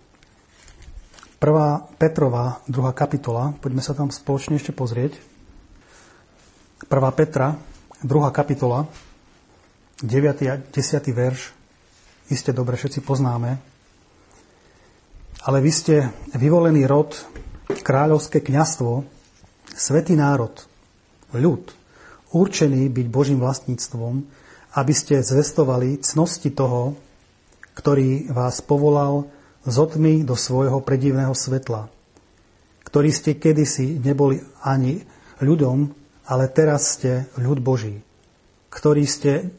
Prvá 1.41 1.81
Petrova, 1.97 2.61
druhá 2.69 2.93
kapitola, 2.93 3.57
poďme 3.65 3.81
sa 3.81 3.97
tam 3.97 4.13
spoločne 4.13 4.61
ešte 4.61 4.77
pozrieť. 4.77 5.17
Prvá 6.85 7.09
Petra, 7.17 7.57
druhá 8.05 8.29
kapitola, 8.29 8.85
9. 10.05 10.53
a 10.53 10.57
10. 10.61 10.73
verš, 11.17 11.53
iste 12.29 12.53
dobre 12.53 12.77
všetci 12.77 13.01
poznáme. 13.01 13.57
Ale 15.41 15.59
vy 15.65 15.73
ste 15.73 16.13
vyvolený 16.37 16.85
rod, 16.85 17.17
kráľovské 17.81 18.45
kňastvo, 18.45 19.05
svetý 19.73 20.13
národ, 20.21 20.53
ľud, 21.33 21.80
určený 22.31 22.91
byť 22.91 23.07
Božím 23.11 23.39
vlastníctvom, 23.43 24.15
aby 24.79 24.93
ste 24.95 25.23
zvestovali 25.23 25.99
cnosti 25.99 26.51
toho, 26.55 26.95
ktorý 27.75 28.31
vás 28.31 28.63
povolal 28.63 29.31
z 29.67 29.75
otmy 29.77 30.23
do 30.23 30.39
svojho 30.39 30.81
predivného 30.81 31.35
svetla, 31.35 31.91
ktorý 32.87 33.11
ste 33.11 33.37
kedysi 33.37 33.99
neboli 33.99 34.41
ani 34.63 35.03
ľudom, 35.43 35.91
ale 36.31 36.47
teraz 36.47 36.97
ste 36.99 37.27
ľud 37.35 37.59
Boží, 37.59 37.99
ktorí 38.71 39.05
ste 39.05 39.51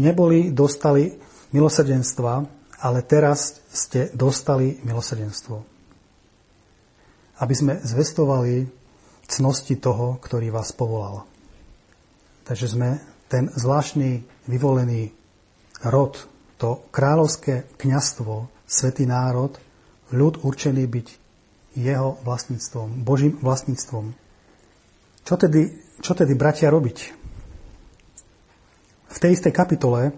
neboli 0.00 0.48
dostali 0.50 1.12
milosrdenstva, 1.52 2.32
ale 2.80 2.98
teraz 3.04 3.60
ste 3.72 4.12
dostali 4.16 4.80
milosrdenstvo. 4.82 5.56
Aby 7.40 7.54
sme 7.54 7.74
zvestovali 7.82 8.68
cnosti 9.28 9.76
toho, 9.80 10.20
ktorý 10.20 10.52
vás 10.52 10.70
povolal. 10.72 11.33
Takže 12.44 12.66
sme 12.76 13.00
ten 13.32 13.48
zvláštny 13.48 14.20
vyvolený 14.46 15.10
rod 15.88 16.28
to 16.60 16.84
kráľovské 16.92 17.66
kňastvo, 17.80 18.48
svetý 18.68 19.08
národ, 19.08 19.56
ľud 20.12 20.44
určený 20.44 20.84
byť 20.86 21.08
jeho 21.74 22.20
vlastníctvom, 22.22 23.02
Božím 23.02 23.34
vlastníctvom. 23.42 24.14
Čo 25.24 25.34
tedy, 25.40 25.74
čo 25.98 26.12
tedy 26.14 26.36
bratia 26.38 26.70
robiť? 26.70 26.98
V 29.10 29.18
tej 29.18 29.30
istej 29.34 29.50
kapitole, 29.50 30.14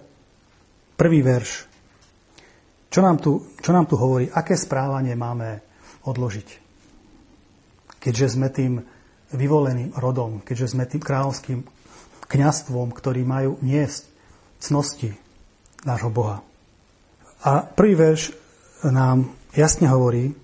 prvý 0.99 1.25
verš, 1.25 1.69
čo 2.91 3.01
nám 3.05 3.21
tu, 3.21 3.45
čo 3.61 3.71
nám 3.73 3.87
tu 3.89 3.97
hovorí, 3.97 4.29
aké 4.29 4.57
správanie 4.57 5.17
máme 5.17 5.61
odložiť? 6.05 6.49
Keďže 8.01 8.27
sme 8.39 8.49
tým 8.53 8.81
vyvoleným 9.35 9.97
rodom, 9.99 10.41
keďže 10.41 10.77
sme 10.77 10.87
tým 10.87 11.03
kráľovským 11.03 11.76
kňastvom, 12.27 12.91
ktorí 12.91 13.23
majú 13.23 13.59
niesť 13.63 14.09
cnosti, 14.59 15.15
nášho 15.87 16.11
Boha. 16.11 16.43
A 17.47 17.63
prvý 17.63 17.95
verš 17.95 18.35
nám 18.83 19.31
jasne 19.55 19.87
hovorí, 19.87 20.35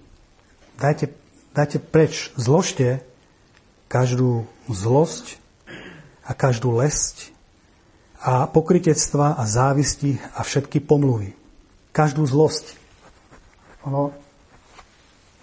dajte, 0.78 1.10
dajte 1.50 1.78
preč, 1.82 2.30
zložte 2.38 3.02
každú 3.90 4.46
zlosť 4.70 5.36
a 6.22 6.32
každú 6.32 6.78
lesť 6.78 7.34
a 8.22 8.46
pokritectva 8.46 9.34
a 9.34 9.42
závisti 9.44 10.22
a 10.38 10.46
všetky 10.46 10.78
pomluvy. 10.78 11.34
Každú 11.90 12.22
zlosť. 12.24 12.78
Ono, 13.84 14.14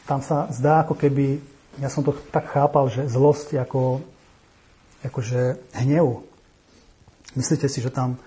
tam 0.08 0.24
sa 0.24 0.48
zdá, 0.50 0.88
ako 0.88 0.96
keby, 0.96 1.44
ja 1.78 1.92
som 1.92 2.02
to 2.02 2.16
tak 2.32 2.50
chápal, 2.50 2.88
že 2.88 3.12
zlosť 3.12 3.60
ako, 3.62 4.02
akože 5.06 5.60
hnev. 5.76 6.24
Myslíte 7.38 7.70
si, 7.70 7.82
že 7.82 7.94
tam 7.94 8.18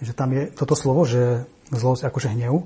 že 0.00 0.16
tam 0.16 0.32
je 0.32 0.48
toto 0.56 0.72
slovo, 0.72 1.04
že 1.04 1.44
zlosť 1.70 2.08
akože 2.08 2.32
hnev. 2.32 2.54
E, 2.56 2.64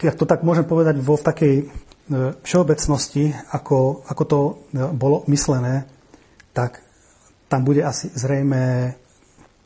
ja 0.00 0.12
to 0.14 0.24
tak 0.24 0.46
môžem 0.46 0.64
povedať 0.64 1.02
vo 1.02 1.18
v 1.18 1.26
takej 1.26 1.54
e, 1.58 1.64
všeobecnosti, 2.46 3.34
ako, 3.50 4.06
ako 4.06 4.22
to 4.24 4.40
e, 4.40 4.52
bolo 4.94 5.26
myslené, 5.26 5.90
tak 6.54 6.80
tam 7.50 7.66
bude 7.66 7.82
asi 7.82 8.08
zrejme 8.14 8.94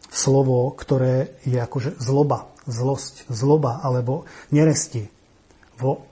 slovo, 0.09 0.72
ktoré 0.72 1.37
je 1.44 1.61
akože 1.61 2.00
zloba, 2.00 2.48
zlosť, 2.64 3.28
zloba 3.28 3.85
alebo 3.85 4.24
neresti. 4.48 5.12
Vo 5.78 6.11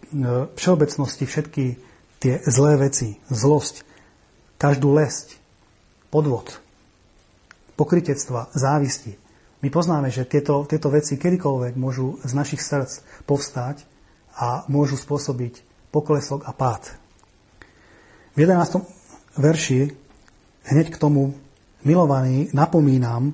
všeobecnosti 0.54 1.26
všetky 1.26 1.64
tie 2.22 2.38
zlé 2.46 2.78
veci, 2.78 3.18
zlosť, 3.26 3.82
každú 4.60 4.94
lesť, 4.94 5.34
podvod, 6.14 6.65
pokritectva, 7.76 8.50
závisti. 8.56 9.14
My 9.64 9.68
poznáme, 9.72 10.12
že 10.12 10.28
tieto, 10.28 10.64
tieto 10.68 10.92
veci 10.92 11.16
kedykoľvek 11.16 11.76
môžu 11.76 12.20
z 12.24 12.32
našich 12.36 12.60
srdc 12.60 13.04
povstať 13.24 13.84
a 14.36 14.68
môžu 14.68 15.00
spôsobiť 15.00 15.64
poklesok 15.92 16.44
a 16.44 16.52
pád. 16.52 16.92
V 18.36 18.44
11. 18.44 18.84
verši 19.40 19.92
hneď 20.68 20.92
k 20.92 21.00
tomu 21.00 21.32
milovaní 21.88 22.52
napomínam, 22.52 23.32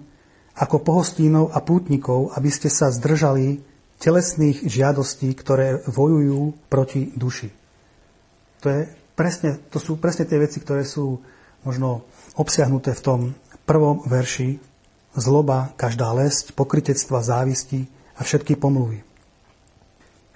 ako 0.52 0.84
pohostínov 0.84 1.50
a 1.56 1.64
pútnikov, 1.64 2.36
aby 2.36 2.52
ste 2.52 2.68
sa 2.68 2.92
zdržali 2.92 3.64
telesných 3.96 4.68
žiadostí, 4.68 5.32
ktoré 5.32 5.80
vojujú 5.88 6.54
proti 6.68 7.08
duši. 7.16 7.48
To, 8.62 8.66
je 8.68 8.80
presne, 9.16 9.58
to 9.72 9.80
sú 9.80 9.96
presne 9.96 10.28
tie 10.28 10.38
veci, 10.38 10.60
ktoré 10.60 10.84
sú 10.84 11.18
možno 11.64 12.04
obsiahnuté 12.36 12.92
v 12.94 13.02
tom 13.02 13.20
prvom 13.72 14.04
verši. 14.04 14.60
Zloba, 15.16 15.72
každá 15.80 16.12
lesť, 16.12 16.52
pokritectva, 16.52 17.24
závisti 17.24 17.88
a 18.16 18.20
všetky 18.20 18.60
pomluvy. 18.60 19.00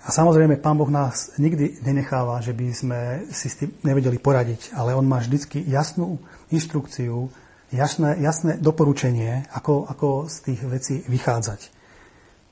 A 0.05 0.09
samozrejme, 0.09 0.57
Pán 0.57 0.81
Boh 0.81 0.88
nás 0.88 1.37
nikdy 1.37 1.85
nenecháva, 1.85 2.40
že 2.40 2.57
by 2.57 2.66
sme 2.72 3.01
si 3.29 3.53
s 3.53 3.59
tým 3.61 3.77
nevedeli 3.85 4.16
poradiť, 4.16 4.72
ale 4.72 4.96
On 4.96 5.05
má 5.05 5.20
vždycky 5.20 5.61
jasnú 5.68 6.16
inštrukciu, 6.49 7.29
jasné, 7.75 8.16
jasné 8.25 8.57
doporučenie, 8.57 9.51
ako, 9.53 9.85
ako 9.85 10.09
z 10.33 10.37
tých 10.46 10.61
vecí 10.64 10.94
vychádzať. 11.05 11.61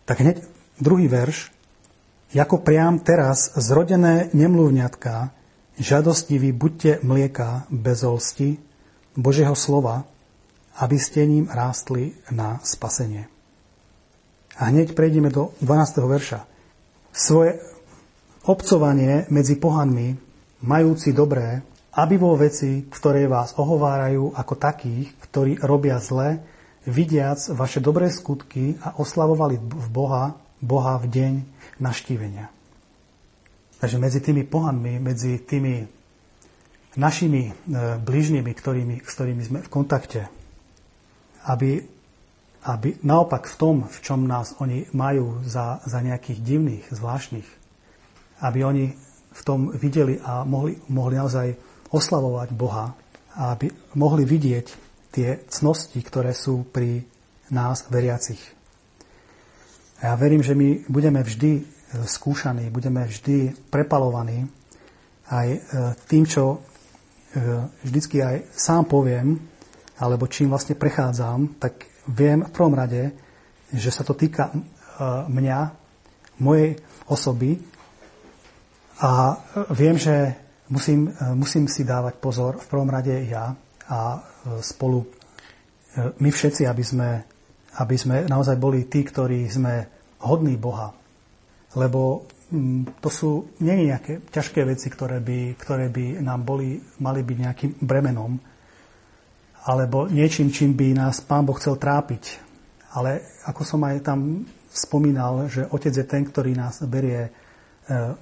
Tak 0.05 0.21
hneď 0.21 0.37
druhý 0.77 1.09
verš. 1.09 1.55
Jako 2.35 2.61
priam 2.67 2.99
teraz 2.99 3.55
zrodené 3.55 4.35
nemluvňatka, 4.35 5.31
žiadostivý 5.79 6.51
buďte 6.51 7.07
mlieka 7.07 7.71
bez 7.71 8.03
olsti, 8.03 8.59
Božieho 9.15 9.55
slova, 9.55 10.03
aby 10.83 10.97
ste 10.99 11.27
ním 11.27 11.47
rástli 11.47 12.15
na 12.35 12.59
spasenie. 12.67 13.31
A 14.59 14.71
hneď 14.71 14.95
prejdeme 14.95 15.31
do 15.31 15.55
12. 15.63 16.03
verša. 16.03 16.47
Svoje 17.15 17.59
obcovanie 18.47 19.27
medzi 19.31 19.59
pohanmi, 19.59 20.15
majúci 20.67 21.15
dobré, 21.15 21.63
aby 21.95 22.15
vo 22.19 22.35
veci, 22.35 22.87
ktoré 22.91 23.31
vás 23.31 23.55
ohovárajú 23.55 24.35
ako 24.35 24.55
takých, 24.59 25.15
ktorí 25.31 25.63
robia 25.63 26.03
zle, 26.03 26.43
vidiac 26.85 27.39
vaše 27.55 27.79
dobré 27.79 28.11
skutky 28.11 28.77
a 28.83 28.99
oslavovali 28.99 29.57
v 29.57 29.89
Boha, 29.89 30.37
Boha 30.59 30.99
v 31.01 31.07
deň 31.09 31.33
naštívenia. 31.81 32.51
Takže 33.79 33.97
medzi 34.01 34.21
tými 34.21 34.43
pohanmi, 34.45 35.01
medzi 35.01 35.39
tými 35.45 35.87
našimi 36.97 37.43
e, 37.51 37.53
blížnymi, 38.01 38.51
ktorými, 38.55 38.95
s 39.03 39.13
ktorými 39.13 39.43
sme 39.45 39.59
v 39.65 39.71
kontakte, 39.73 40.31
aby, 41.49 41.83
aby 42.69 42.89
naopak 43.05 43.49
v 43.49 43.57
tom, 43.57 43.77
v 43.85 43.99
čom 44.01 44.25
nás 44.25 44.57
oni 44.61 44.89
majú 44.97 45.45
za, 45.45 45.81
za 45.85 46.01
nejakých 46.01 46.41
divných, 46.41 46.85
zvláštnych, 46.93 47.49
aby 48.41 48.59
oni 48.65 48.87
v 49.35 49.43
tom 49.43 49.73
videli 49.75 50.21
a 50.23 50.47
mohli, 50.47 50.79
mohli 50.89 51.19
naozaj 51.19 51.49
oslavovať 51.91 52.49
Boha 52.55 53.05
aby 53.35 53.71
mohli 53.99 54.23
vidieť 54.23 54.67
tie 55.11 55.43
cnosti, 55.51 55.99
ktoré 55.99 56.35
sú 56.35 56.67
pri 56.71 57.03
nás 57.51 57.87
veriacich. 57.91 58.41
A 60.03 60.13
ja 60.13 60.15
verím, 60.19 60.43
že 60.43 60.55
my 60.55 60.87
budeme 60.91 61.23
vždy 61.23 61.53
e, 61.59 61.63
skúšaní, 62.03 62.71
budeme 62.71 63.07
vždy 63.07 63.71
prepalovaní 63.71 64.47
aj 65.31 65.49
e, 65.55 65.59
tým, 66.07 66.25
čo 66.27 66.45
e, 66.55 66.59
vždycky 67.87 68.23
aj 68.23 68.37
sám 68.55 68.87
poviem, 68.91 69.39
alebo 69.99 70.27
čím 70.27 70.51
vlastne 70.51 70.75
prechádzam, 70.75 71.59
tak 71.63 71.87
viem 72.11 72.43
v 72.43 72.55
prvom 72.55 72.75
rade, 72.75 73.15
že 73.71 73.91
sa 73.91 74.03
to 74.03 74.15
týka 74.15 74.51
mňa, 75.29 75.85
mojej 76.39 76.79
osoby 77.07 77.63
a 78.99 79.39
viem, 79.71 79.99
že 79.99 80.35
musím, 80.71 81.11
e, 81.11 81.35
musím 81.35 81.69
si 81.69 81.85
dávať 81.85 82.15
pozor, 82.19 82.59
v 82.59 82.67
prvom 82.71 82.91
rade 82.91 83.15
ja 83.27 83.55
a 83.91 84.01
e, 84.17 84.21
spolu 84.63 85.03
e, 85.03 85.09
my 86.19 86.31
všetci, 86.31 86.67
aby 86.67 86.85
sme, 86.85 87.09
aby 87.79 87.97
sme 87.99 88.17
naozaj 88.27 88.57
boli 88.59 88.87
tí, 88.87 89.03
ktorí 89.03 89.47
sme 89.51 89.87
hodní 90.25 90.57
Boha. 90.57 90.95
Lebo 91.75 92.27
mm, 92.51 93.03
to 93.03 93.11
sú 93.11 93.31
nie 93.61 93.91
nejaké 93.91 94.25
ťažké 94.31 94.63
veci, 94.63 94.91
ktoré 94.91 95.19
by, 95.19 95.59
ktoré 95.59 95.91
by 95.91 96.23
nám 96.23 96.47
boli, 96.47 96.79
mali 97.03 97.21
byť 97.27 97.39
nejakým 97.39 97.73
bremenom, 97.83 98.39
alebo 99.65 100.07
niečím, 100.13 100.53
čím 100.53 100.77
by 100.77 100.93
nás 100.93 101.25
Pán 101.25 101.49
Boh 101.49 101.57
chcel 101.57 101.81
trápiť. 101.81 102.41
Ale 102.95 103.25
ako 103.49 103.63
som 103.65 103.81
aj 103.83 104.05
tam 104.05 104.45
spomínal, 104.69 105.49
že 105.49 105.67
Otec 105.67 105.95
je 105.97 106.07
ten, 106.07 106.23
ktorý 106.23 106.53
nás 106.55 106.85
berie 106.85 107.33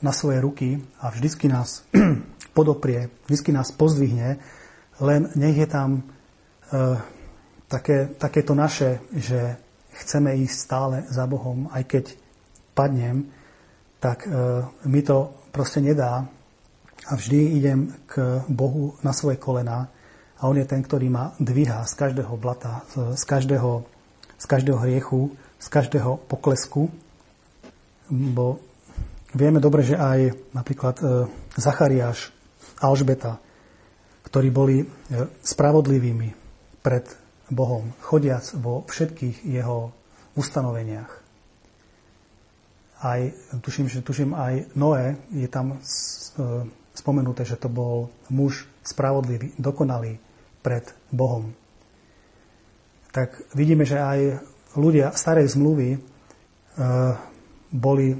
na 0.02 0.12
svoje 0.12 0.42
ruky 0.42 0.82
a 0.98 1.10
vždycky 1.10 1.46
nás 1.46 1.86
podoprie, 2.56 3.10
vždy 3.30 3.54
nás 3.54 3.70
pozdvihne, 3.70 4.42
len 4.98 5.30
nech 5.38 5.56
je 5.56 5.68
tam 5.70 5.98
e, 5.98 6.02
také, 7.70 8.10
takéto 8.18 8.58
naše, 8.58 8.98
že 9.14 9.56
chceme 10.02 10.34
ísť 10.42 10.56
stále 10.56 10.96
za 11.08 11.30
Bohom, 11.30 11.70
aj 11.70 11.82
keď 11.86 12.04
padnem, 12.74 13.30
tak 14.02 14.26
e, 14.26 14.30
mi 14.90 15.00
to 15.06 15.30
proste 15.54 15.78
nedá. 15.78 16.26
A 17.02 17.12
vždy 17.18 17.58
idem 17.58 17.90
k 18.06 18.42
Bohu 18.50 18.98
na 19.02 19.14
svoje 19.14 19.38
kolena 19.38 19.90
a 20.42 20.50
On 20.50 20.58
je 20.58 20.66
ten, 20.66 20.82
ktorý 20.82 21.06
ma 21.06 21.30
dvíha 21.38 21.86
z 21.86 21.94
každého 21.94 22.34
blata, 22.34 22.82
z 22.90 23.22
každého, 23.22 23.86
z 24.34 24.44
každého 24.50 24.78
hriechu, 24.82 25.30
z 25.62 25.66
každého 25.70 26.18
poklesku, 26.26 26.90
bo 28.10 28.58
vieme 29.38 29.62
dobre, 29.62 29.86
že 29.86 29.94
aj 29.94 30.34
napríklad 30.50 30.98
e, 30.98 31.30
Zachariáš 31.54 32.34
Alžbeta, 32.82 33.38
ktorí 34.26 34.50
boli 34.50 34.82
e, 34.82 34.86
spravodlivými 35.46 36.34
pred 36.82 37.06
Bohom, 37.46 37.94
chodiac 38.02 38.42
vo 38.58 38.82
všetkých 38.90 39.46
jeho 39.46 39.94
ustanoveniach. 40.34 41.12
Aj, 43.06 43.20
tuším, 43.62 43.86
že 43.86 44.02
tuším 44.02 44.34
aj 44.34 44.74
Noé 44.74 45.22
je 45.30 45.46
tam 45.46 45.78
e, 45.78 45.78
spomenuté, 46.98 47.46
že 47.46 47.54
to 47.54 47.70
bol 47.70 48.10
muž 48.26 48.66
spravodlivý, 48.82 49.54
dokonalý 49.54 50.31
pred 50.62 50.86
Bohom. 51.10 51.50
Tak 53.12 53.52
vidíme, 53.52 53.84
že 53.84 54.00
aj 54.00 54.20
ľudia 54.78 55.12
starej 55.12 55.52
zmluvy 55.52 55.90
e, 55.92 55.98
boli 57.68 58.16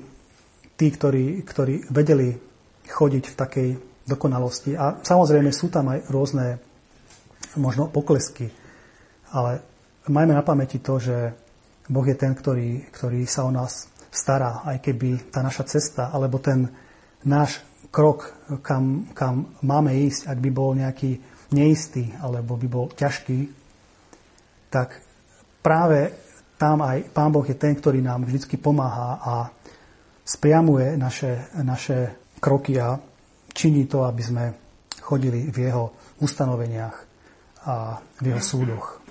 tí, 0.77 0.87
ktorí, 0.93 1.41
ktorí 1.47 1.89
vedeli 1.89 2.37
chodiť 2.85 3.25
v 3.25 3.39
takej 3.39 3.69
dokonalosti. 4.05 4.77
A 4.77 5.01
samozrejme 5.01 5.49
sú 5.55 5.73
tam 5.73 5.89
aj 5.95 6.11
rôzne 6.13 6.61
možno 7.57 7.89
poklesky, 7.89 8.51
ale 9.33 9.65
majme 10.09 10.37
na 10.37 10.45
pamäti 10.45 10.81
to, 10.83 10.99
že 10.99 11.17
Boh 11.89 12.05
je 12.05 12.17
ten, 12.17 12.33
ktorý, 12.33 12.93
ktorý 12.93 13.25
sa 13.25 13.49
o 13.49 13.53
nás 13.53 13.89
stará, 14.13 14.61
aj 14.69 14.85
keby 14.85 15.33
tá 15.33 15.41
naša 15.41 15.65
cesta 15.65 16.13
alebo 16.13 16.37
ten 16.37 16.69
náš 17.25 17.65
krok, 17.93 18.33
kam, 18.65 19.13
kam 19.13 19.57
máme 19.65 19.93
ísť, 20.09 20.29
ak 20.29 20.39
by 20.41 20.51
bol 20.53 20.73
nejaký 20.77 21.21
neistý 21.53 22.13
alebo 22.21 22.57
by 22.57 22.67
bol 22.69 22.87
ťažký, 22.93 23.39
tak 24.73 25.01
práve 25.61 26.13
tam 26.57 26.81
aj 26.81 27.11
Pán 27.11 27.35
Boh 27.35 27.45
je 27.45 27.59
ten, 27.59 27.75
ktorý 27.75 28.01
nám 28.01 28.25
vždy 28.25 28.57
pomáha 28.57 29.19
a 29.19 29.35
spriamuje 30.23 30.95
naše, 30.95 31.51
naše 31.59 32.15
kroky 32.39 32.79
a 32.79 32.97
činí 33.53 33.91
to, 33.91 34.07
aby 34.07 34.23
sme 34.23 34.45
chodili 35.03 35.51
v 35.51 35.69
jeho 35.69 35.91
ustanoveniach 36.23 36.97
a 37.67 37.99
v 38.23 38.25
jeho 38.31 38.43
súdoch. 38.43 39.02